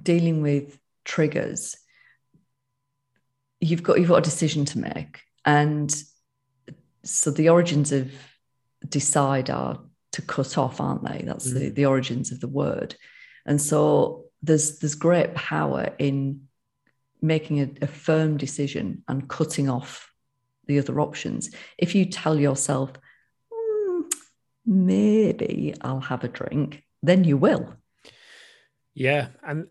[0.00, 1.76] dealing with triggers
[3.64, 5.22] you've got you've got a decision to make.
[5.44, 5.94] And
[7.02, 8.12] so the origins of
[8.88, 9.80] decide are
[10.12, 11.24] to cut off aren't they?
[11.24, 11.54] That's mm.
[11.54, 12.94] the, the origins of the word.
[13.46, 16.42] And so there's there's great power in
[17.22, 20.12] making a, a firm decision and cutting off
[20.66, 21.50] the other options.
[21.78, 22.92] If you tell yourself
[23.52, 24.02] mm,
[24.66, 27.74] maybe i'll have a drink then you will.
[28.94, 29.68] Yeah and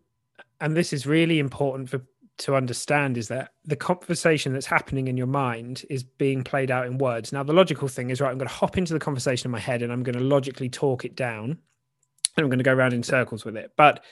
[0.59, 2.01] and this is really important for
[2.43, 6.85] to understand is that the conversation that's happening in your mind is being played out
[6.85, 7.31] in words.
[7.31, 9.59] Now, the logical thing is right, I'm going to hop into the conversation in my
[9.59, 11.51] head and I'm going to logically talk it down
[12.35, 13.71] and I'm going to go around in circles with it.
[13.77, 14.03] But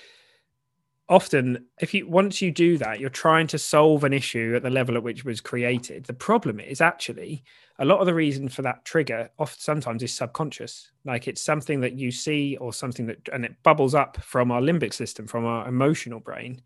[1.09, 4.69] often, if you once you do that, you're trying to solve an issue at the
[4.69, 6.05] level at which it was created.
[6.05, 7.43] The problem is actually
[7.79, 10.89] a lot of the reason for that trigger often sometimes is subconscious.
[11.03, 14.61] Like it's something that you see or something that and it bubbles up from our
[14.61, 16.61] limbic system, from our emotional brain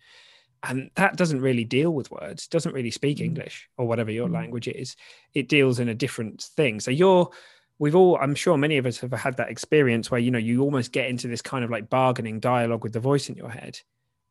[0.68, 3.26] and that doesn't really deal with words doesn't really speak mm.
[3.26, 4.34] english or whatever your mm.
[4.34, 4.96] language is
[5.34, 7.30] it deals in a different thing so you're
[7.80, 10.62] we've all i'm sure many of us have had that experience where you know you
[10.62, 13.80] almost get into this kind of like bargaining dialogue with the voice in your head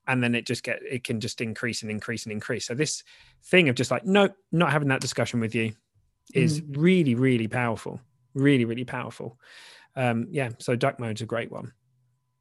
[0.07, 3.03] and then it just get it can just increase and increase and increase so this
[3.45, 5.73] thing of just like no not having that discussion with you
[6.35, 6.77] is mm.
[6.77, 8.01] really really powerful
[8.35, 9.39] really really powerful
[9.97, 11.73] um yeah so duck mode's a great one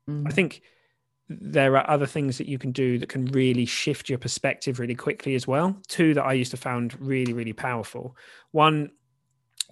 [0.09, 0.27] mm.
[0.27, 0.61] i think
[1.29, 4.95] there are other things that you can do that can really shift your perspective really
[4.95, 5.75] quickly as well.
[5.87, 8.15] Two that I used to found really, really powerful.
[8.51, 8.91] One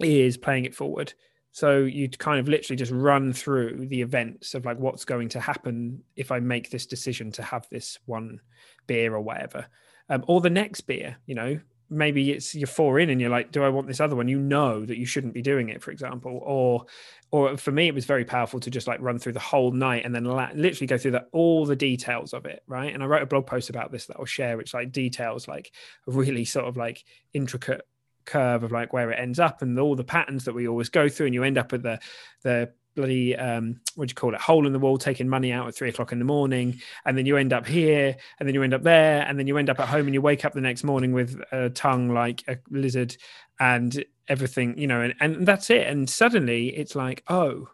[0.00, 1.12] is playing it forward.
[1.52, 5.40] So you kind of literally just run through the events of like what's going to
[5.40, 8.40] happen if I make this decision to have this one
[8.86, 9.66] beer or whatever.
[10.08, 11.60] Um, or the next beer, you know,
[11.92, 14.28] maybe it's you're four in and you're like, do I want this other one?
[14.28, 16.40] You know that you shouldn't be doing it, for example.
[16.42, 16.86] Or
[17.30, 20.04] or for me, it was very powerful to just like run through the whole night
[20.04, 22.92] and then la- literally go through the, all the details of it, right?
[22.92, 25.72] And I wrote a blog post about this that I'll share, which like details like
[26.06, 27.86] a really sort of like intricate
[28.24, 31.08] curve of like where it ends up and all the patterns that we always go
[31.08, 31.98] through, and you end up with the
[32.42, 35.66] the bloody um what do you call it hole in the wall taking money out
[35.66, 38.62] at three o'clock in the morning and then you end up here and then you
[38.62, 40.60] end up there and then you end up at home and you wake up the
[40.60, 43.16] next morning with a tongue like a lizard
[43.60, 47.68] and everything you know and, and that's it and suddenly it's like oh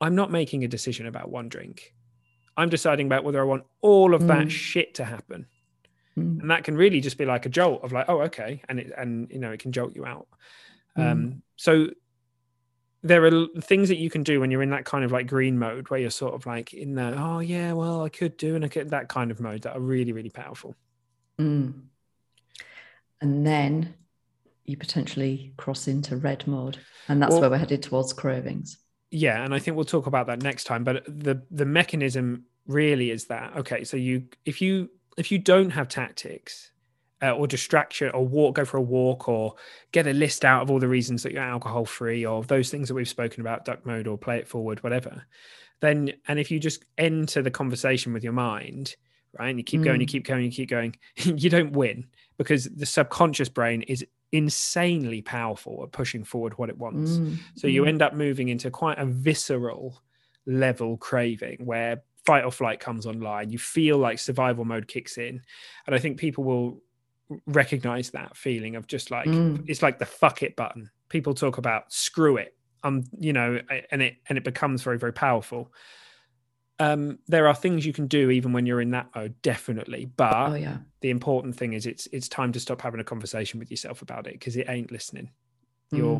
[0.00, 1.94] i'm not making a decision about one drink
[2.56, 4.28] i'm deciding about whether i want all of mm.
[4.28, 5.46] that shit to happen
[6.16, 6.40] mm.
[6.40, 8.92] and that can really just be like a jolt of like oh okay and it
[8.96, 10.28] and you know it can jolt you out
[10.98, 11.10] mm.
[11.10, 11.88] um so
[13.04, 15.58] there are things that you can do when you're in that kind of like green
[15.58, 18.64] mode where you're sort of like in the oh yeah well i could do and
[18.64, 20.74] i could that kind of mode that are really really powerful
[21.38, 21.72] mm.
[23.20, 23.94] and then
[24.64, 26.78] you potentially cross into red mode
[27.08, 28.78] and that's well, where we're headed towards cravings
[29.10, 33.10] yeah and i think we'll talk about that next time but the the mechanism really
[33.10, 34.88] is that okay so you if you
[35.18, 36.70] if you don't have tactics
[37.22, 39.54] uh, or distraction or walk, go for a walk or
[39.92, 42.88] get a list out of all the reasons that you're alcohol free or those things
[42.88, 45.24] that we've spoken about, duck mode or play it forward, whatever.
[45.80, 48.96] Then, and if you just enter the conversation with your mind,
[49.38, 49.84] right, and you keep mm.
[49.84, 50.10] going, you mm.
[50.10, 52.06] keep going, you keep going, you don't win
[52.38, 57.12] because the subconscious brain is insanely powerful at pushing forward what it wants.
[57.12, 57.38] Mm.
[57.56, 57.88] So you mm.
[57.88, 60.02] end up moving into quite a visceral
[60.46, 63.50] level craving where fight or flight comes online.
[63.50, 65.42] You feel like survival mode kicks in.
[65.86, 66.82] And I think people will
[67.46, 69.62] recognize that feeling of just like mm.
[69.66, 73.58] it's like the fuck it button people talk about screw it um you know
[73.90, 75.72] and it and it becomes very very powerful
[76.80, 80.06] um, there are things you can do even when you're in that mode, definitely.
[80.16, 83.60] But oh yeah, the important thing is it's it's time to stop having a conversation
[83.60, 85.30] with yourself about it because it ain't listening.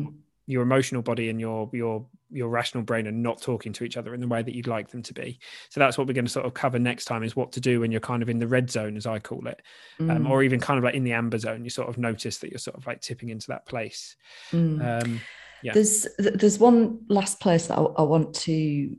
[0.07, 0.13] Mm.
[0.47, 4.13] Your emotional body and your your your rational brain are not talking to each other
[4.13, 5.39] in the way that you'd like them to be.
[5.69, 7.79] So that's what we're going to sort of cover next time is what to do
[7.79, 9.61] when you're kind of in the red zone, as I call it,
[9.99, 10.29] um, Mm.
[10.29, 11.63] or even kind of like in the amber zone.
[11.63, 14.15] You sort of notice that you're sort of like tipping into that place.
[14.51, 15.03] Mm.
[15.03, 15.21] Um,
[15.63, 15.73] yeah.
[15.73, 18.95] There's there's one last place that I, I want to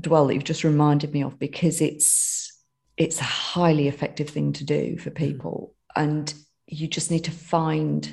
[0.00, 2.52] dwell that you've just reminded me of because it's
[2.96, 6.32] it's a highly effective thing to do for people, and
[6.66, 8.12] you just need to find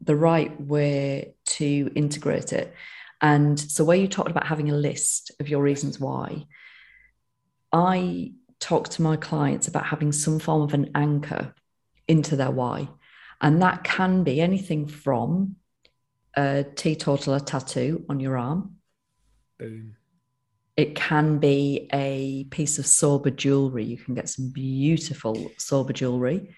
[0.00, 2.74] the right way to integrate it.
[3.20, 6.46] And so, where you talked about having a list of your reasons why,
[7.72, 11.54] I talk to my clients about having some form of an anchor
[12.08, 12.88] into their why.
[13.40, 15.56] And that can be anything from
[16.36, 18.76] a teetotaler tattoo on your arm.
[19.58, 19.96] Boom.
[20.76, 23.84] It can be a piece of sober jewelry.
[23.84, 26.54] You can get some beautiful sober jewelry.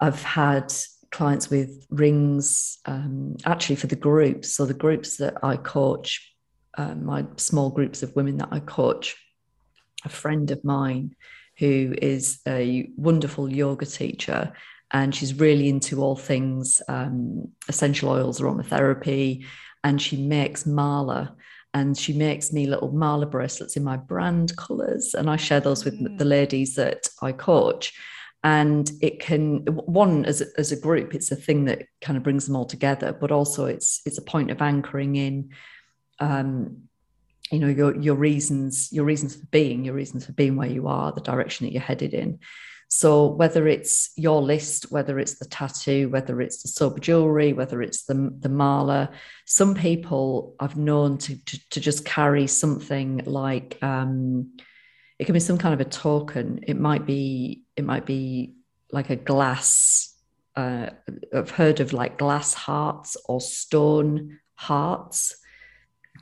[0.00, 0.72] I've had
[1.12, 4.54] clients with rings, um, actually for the groups.
[4.54, 6.34] So the groups that I coach,
[6.76, 9.16] uh, my small groups of women that I coach,
[10.04, 11.14] a friend of mine
[11.58, 14.52] who is a wonderful yoga teacher
[14.90, 19.44] and she's really into all things um, essential oils, aromatherapy,
[19.84, 21.36] and she makes mala
[21.74, 25.84] and she makes me little mala bracelets in my brand colors and i share those
[25.84, 26.18] with Mm.
[26.18, 27.92] the ladies that i coach
[28.44, 32.22] and it can one as a, as a group it's a thing that kind of
[32.22, 35.50] brings them all together but also it's it's a point of anchoring in
[36.18, 36.82] um
[37.50, 40.88] you know your your reasons your reasons for being your reasons for being where you
[40.88, 42.38] are the direction that you're headed in
[42.94, 47.80] so whether it's your list, whether it's the tattoo, whether it's the sober jewelry, whether
[47.80, 49.12] it's the the mala,
[49.46, 54.58] some people I've known to to, to just carry something like um,
[55.18, 56.64] it can be some kind of a token.
[56.64, 58.54] It might be it might be
[58.90, 60.14] like a glass.
[60.54, 60.90] Uh,
[61.34, 65.36] I've heard of like glass hearts or stone hearts.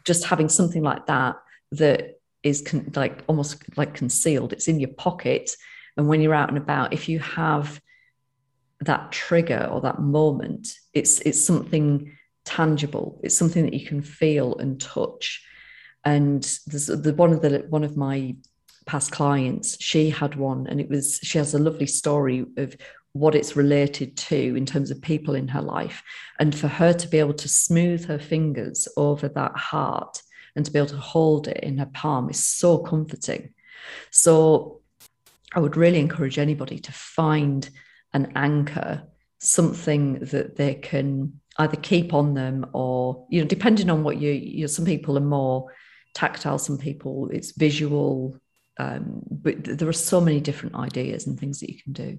[0.05, 1.37] Just having something like that
[1.73, 4.53] that is con- like almost like concealed.
[4.53, 5.57] It's in your pocket
[5.97, 7.81] and when you're out and about, if you have
[8.81, 13.21] that trigger or that moment, it's it's something tangible.
[13.23, 15.45] It's something that you can feel and touch.
[16.05, 18.35] And there's the one of the one of my
[18.87, 22.77] past clients, she had one, and it was she has a lovely story of
[23.13, 26.03] what it's related to in terms of people in her life.
[26.39, 30.23] And for her to be able to smooth her fingers over that heart
[30.55, 33.53] and to be able to hold it in her palm is so comforting.
[34.11, 34.81] So
[35.55, 37.69] I would really encourage anybody to find
[38.13, 39.03] an anchor,
[39.39, 44.31] something that they can either keep on them or, you know, depending on what you,
[44.31, 45.73] you know, some people are more
[46.15, 48.37] tactile, some people it's visual.
[48.81, 52.11] Um, but there are so many different ideas and things that you can do.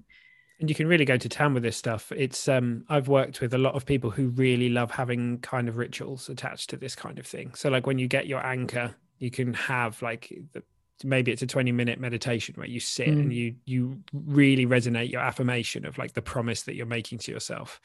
[0.60, 3.52] and you can really go to town with this stuff it's um i've worked with
[3.54, 7.18] a lot of people who really love having kind of rituals attached to this kind
[7.18, 10.62] of thing so like when you get your anchor you can have like the,
[11.04, 13.20] maybe it's a 20 minute meditation where you sit Mm.
[13.22, 13.80] and you you
[14.12, 17.80] really resonate your affirmation of like the promise that you're making to yourself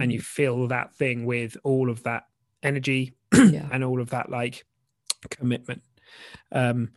[0.00, 2.22] and you fill that thing with all of that
[2.62, 3.02] energy
[3.34, 3.68] Mm, yeah.
[3.72, 4.64] and all of that like
[5.38, 5.82] commitment
[6.52, 6.90] um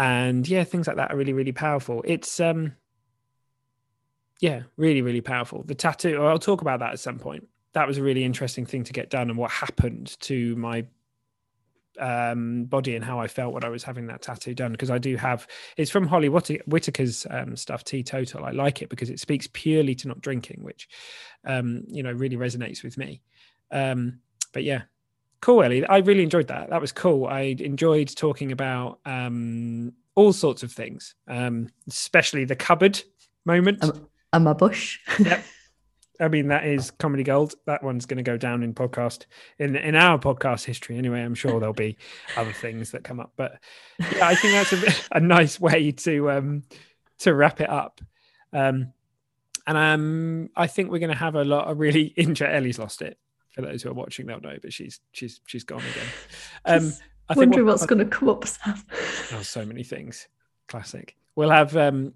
[0.00, 2.02] and yeah things like that are really really powerful.
[2.06, 2.72] It's um
[4.40, 5.62] yeah really really powerful.
[5.62, 7.46] The tattoo i'll talk about that at some point.
[7.74, 10.86] That was a really interesting thing to get done and what happened to my
[11.98, 14.96] um body and how i felt when i was having that tattoo done because i
[14.96, 15.46] do have
[15.76, 20.06] it's from holly whitaker's um, stuff teetotal i like it because it speaks purely to
[20.06, 20.88] not drinking which
[21.44, 23.20] um you know really resonates with me.
[23.72, 24.20] Um
[24.52, 24.82] but yeah
[25.42, 30.32] cool ellie i really enjoyed that that was cool i enjoyed talking about um all
[30.32, 33.00] sorts of things um especially the cupboard
[33.44, 34.98] moment Um, And my bush.
[35.18, 35.44] Yep.
[36.20, 37.54] I mean, that is comedy gold.
[37.64, 39.24] That one's going to go down in podcast
[39.58, 40.98] in in our podcast history.
[40.98, 41.96] Anyway, I'm sure there'll be
[42.36, 43.58] other things that come up, but
[43.98, 46.62] yeah, I think that's a, a nice way to um
[47.20, 48.02] to wrap it up.
[48.52, 48.92] Um,
[49.66, 52.54] and um, I think we're going to have a lot of really interesting.
[52.54, 53.16] Ellie's lost it.
[53.52, 56.06] For those who are watching, they'll know, but she's she's she's gone again.
[56.64, 56.92] Um,
[57.28, 58.74] I wondering we'll what's going to come up, Sam.
[59.32, 60.28] Oh, so many things.
[60.68, 61.16] Classic.
[61.36, 62.12] We'll have um,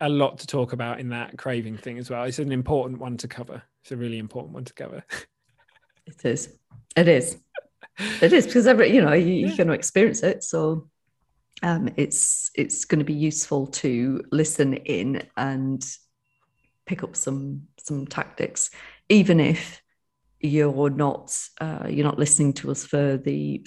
[0.00, 2.24] a lot to talk about in that craving thing as well.
[2.24, 3.62] It's an important one to cover.
[3.82, 5.04] It's a really important one to cover.
[6.06, 6.56] It is.
[6.96, 7.36] It is.
[8.22, 9.46] It is because every you know you, Yeah.
[9.48, 10.88] you're going to experience it, so
[11.64, 15.84] um, it's it's going to be useful to listen in and
[16.86, 18.70] pick up some some tactics,
[19.08, 19.82] even if
[20.40, 23.66] you're not uh, you're not listening to us for the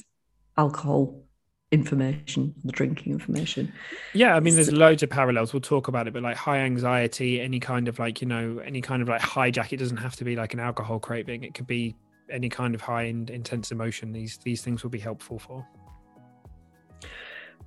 [0.58, 1.24] alcohol
[1.72, 3.72] information, the drinking information.
[4.14, 5.54] Yeah, I mean, there's loads of parallels.
[5.54, 8.82] We'll talk about it, but like high anxiety, any kind of like, you know, any
[8.82, 11.44] kind of like hijack, it doesn't have to be like an alcohol craving.
[11.44, 11.96] It could be
[12.32, 14.12] any kind of high and intense emotion.
[14.12, 15.66] These these things will be helpful for.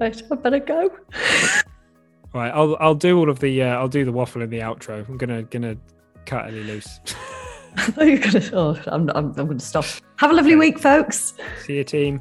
[0.00, 0.90] Right, I better go.
[2.34, 5.08] right, I'll I'll do all of the uh, I'll do the waffle in the outro.
[5.08, 5.76] I'm gonna gonna
[6.26, 7.00] cut Ellie loose.
[7.78, 8.50] Oh, I thought you were gonna.
[8.52, 9.86] Oh, I'm I'm, I'm gonna stop.
[10.16, 11.34] Have a lovely week, folks.
[11.64, 12.20] See you, team.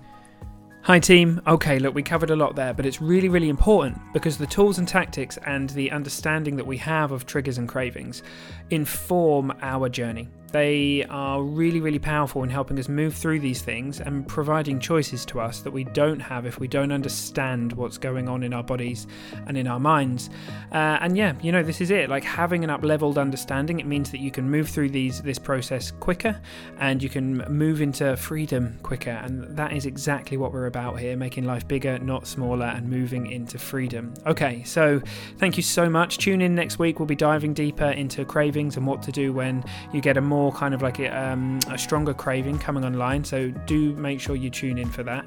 [0.83, 1.41] Hi, team.
[1.45, 4.79] Okay, look, we covered a lot there, but it's really, really important because the tools
[4.79, 8.23] and tactics and the understanding that we have of triggers and cravings
[8.71, 10.27] inform our journey.
[10.51, 15.25] They are really, really powerful in helping us move through these things and providing choices
[15.27, 18.63] to us that we don't have if we don't understand what's going on in our
[18.63, 19.07] bodies
[19.47, 20.29] and in our minds.
[20.73, 22.09] Uh, and yeah, you know, this is it.
[22.09, 25.91] Like having an up-leveled understanding, it means that you can move through these this process
[25.91, 26.39] quicker
[26.79, 29.11] and you can move into freedom quicker.
[29.11, 33.31] And that is exactly what we're about here, making life bigger, not smaller, and moving
[33.31, 34.13] into freedom.
[34.25, 35.01] Okay, so
[35.37, 36.17] thank you so much.
[36.17, 36.99] Tune in next week.
[36.99, 40.40] We'll be diving deeper into cravings and what to do when you get a more
[40.41, 43.23] more kind of like a, um, a stronger craving coming online.
[43.23, 45.25] So do make sure you tune in for that.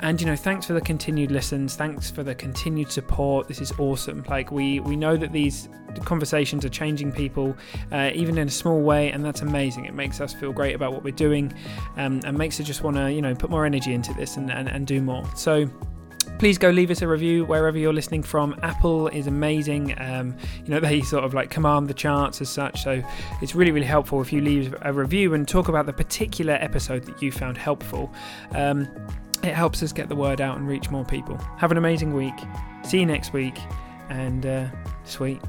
[0.00, 1.76] And you know, thanks for the continued listens.
[1.76, 3.46] Thanks for the continued support.
[3.46, 4.24] This is awesome.
[4.28, 5.68] Like we we know that these
[6.04, 7.56] conversations are changing people,
[7.92, 9.84] uh, even in a small way, and that's amazing.
[9.84, 11.52] It makes us feel great about what we're doing,
[11.96, 14.50] um, and makes us just want to you know put more energy into this and,
[14.50, 15.24] and, and do more.
[15.36, 15.70] So
[16.38, 18.58] please go leave us a review wherever you're listening from.
[18.62, 19.94] Apple is amazing.
[20.00, 22.82] Um, you know, they sort of like command the charts as such.
[22.82, 23.02] So
[23.42, 27.04] it's really, really helpful if you leave a review and talk about the particular episode
[27.04, 28.12] that you found helpful.
[28.52, 28.88] Um,
[29.42, 31.36] it helps us get the word out and reach more people.
[31.58, 32.34] Have an amazing week.
[32.84, 33.58] See you next week.
[34.08, 34.68] And uh,
[35.04, 35.40] sweet.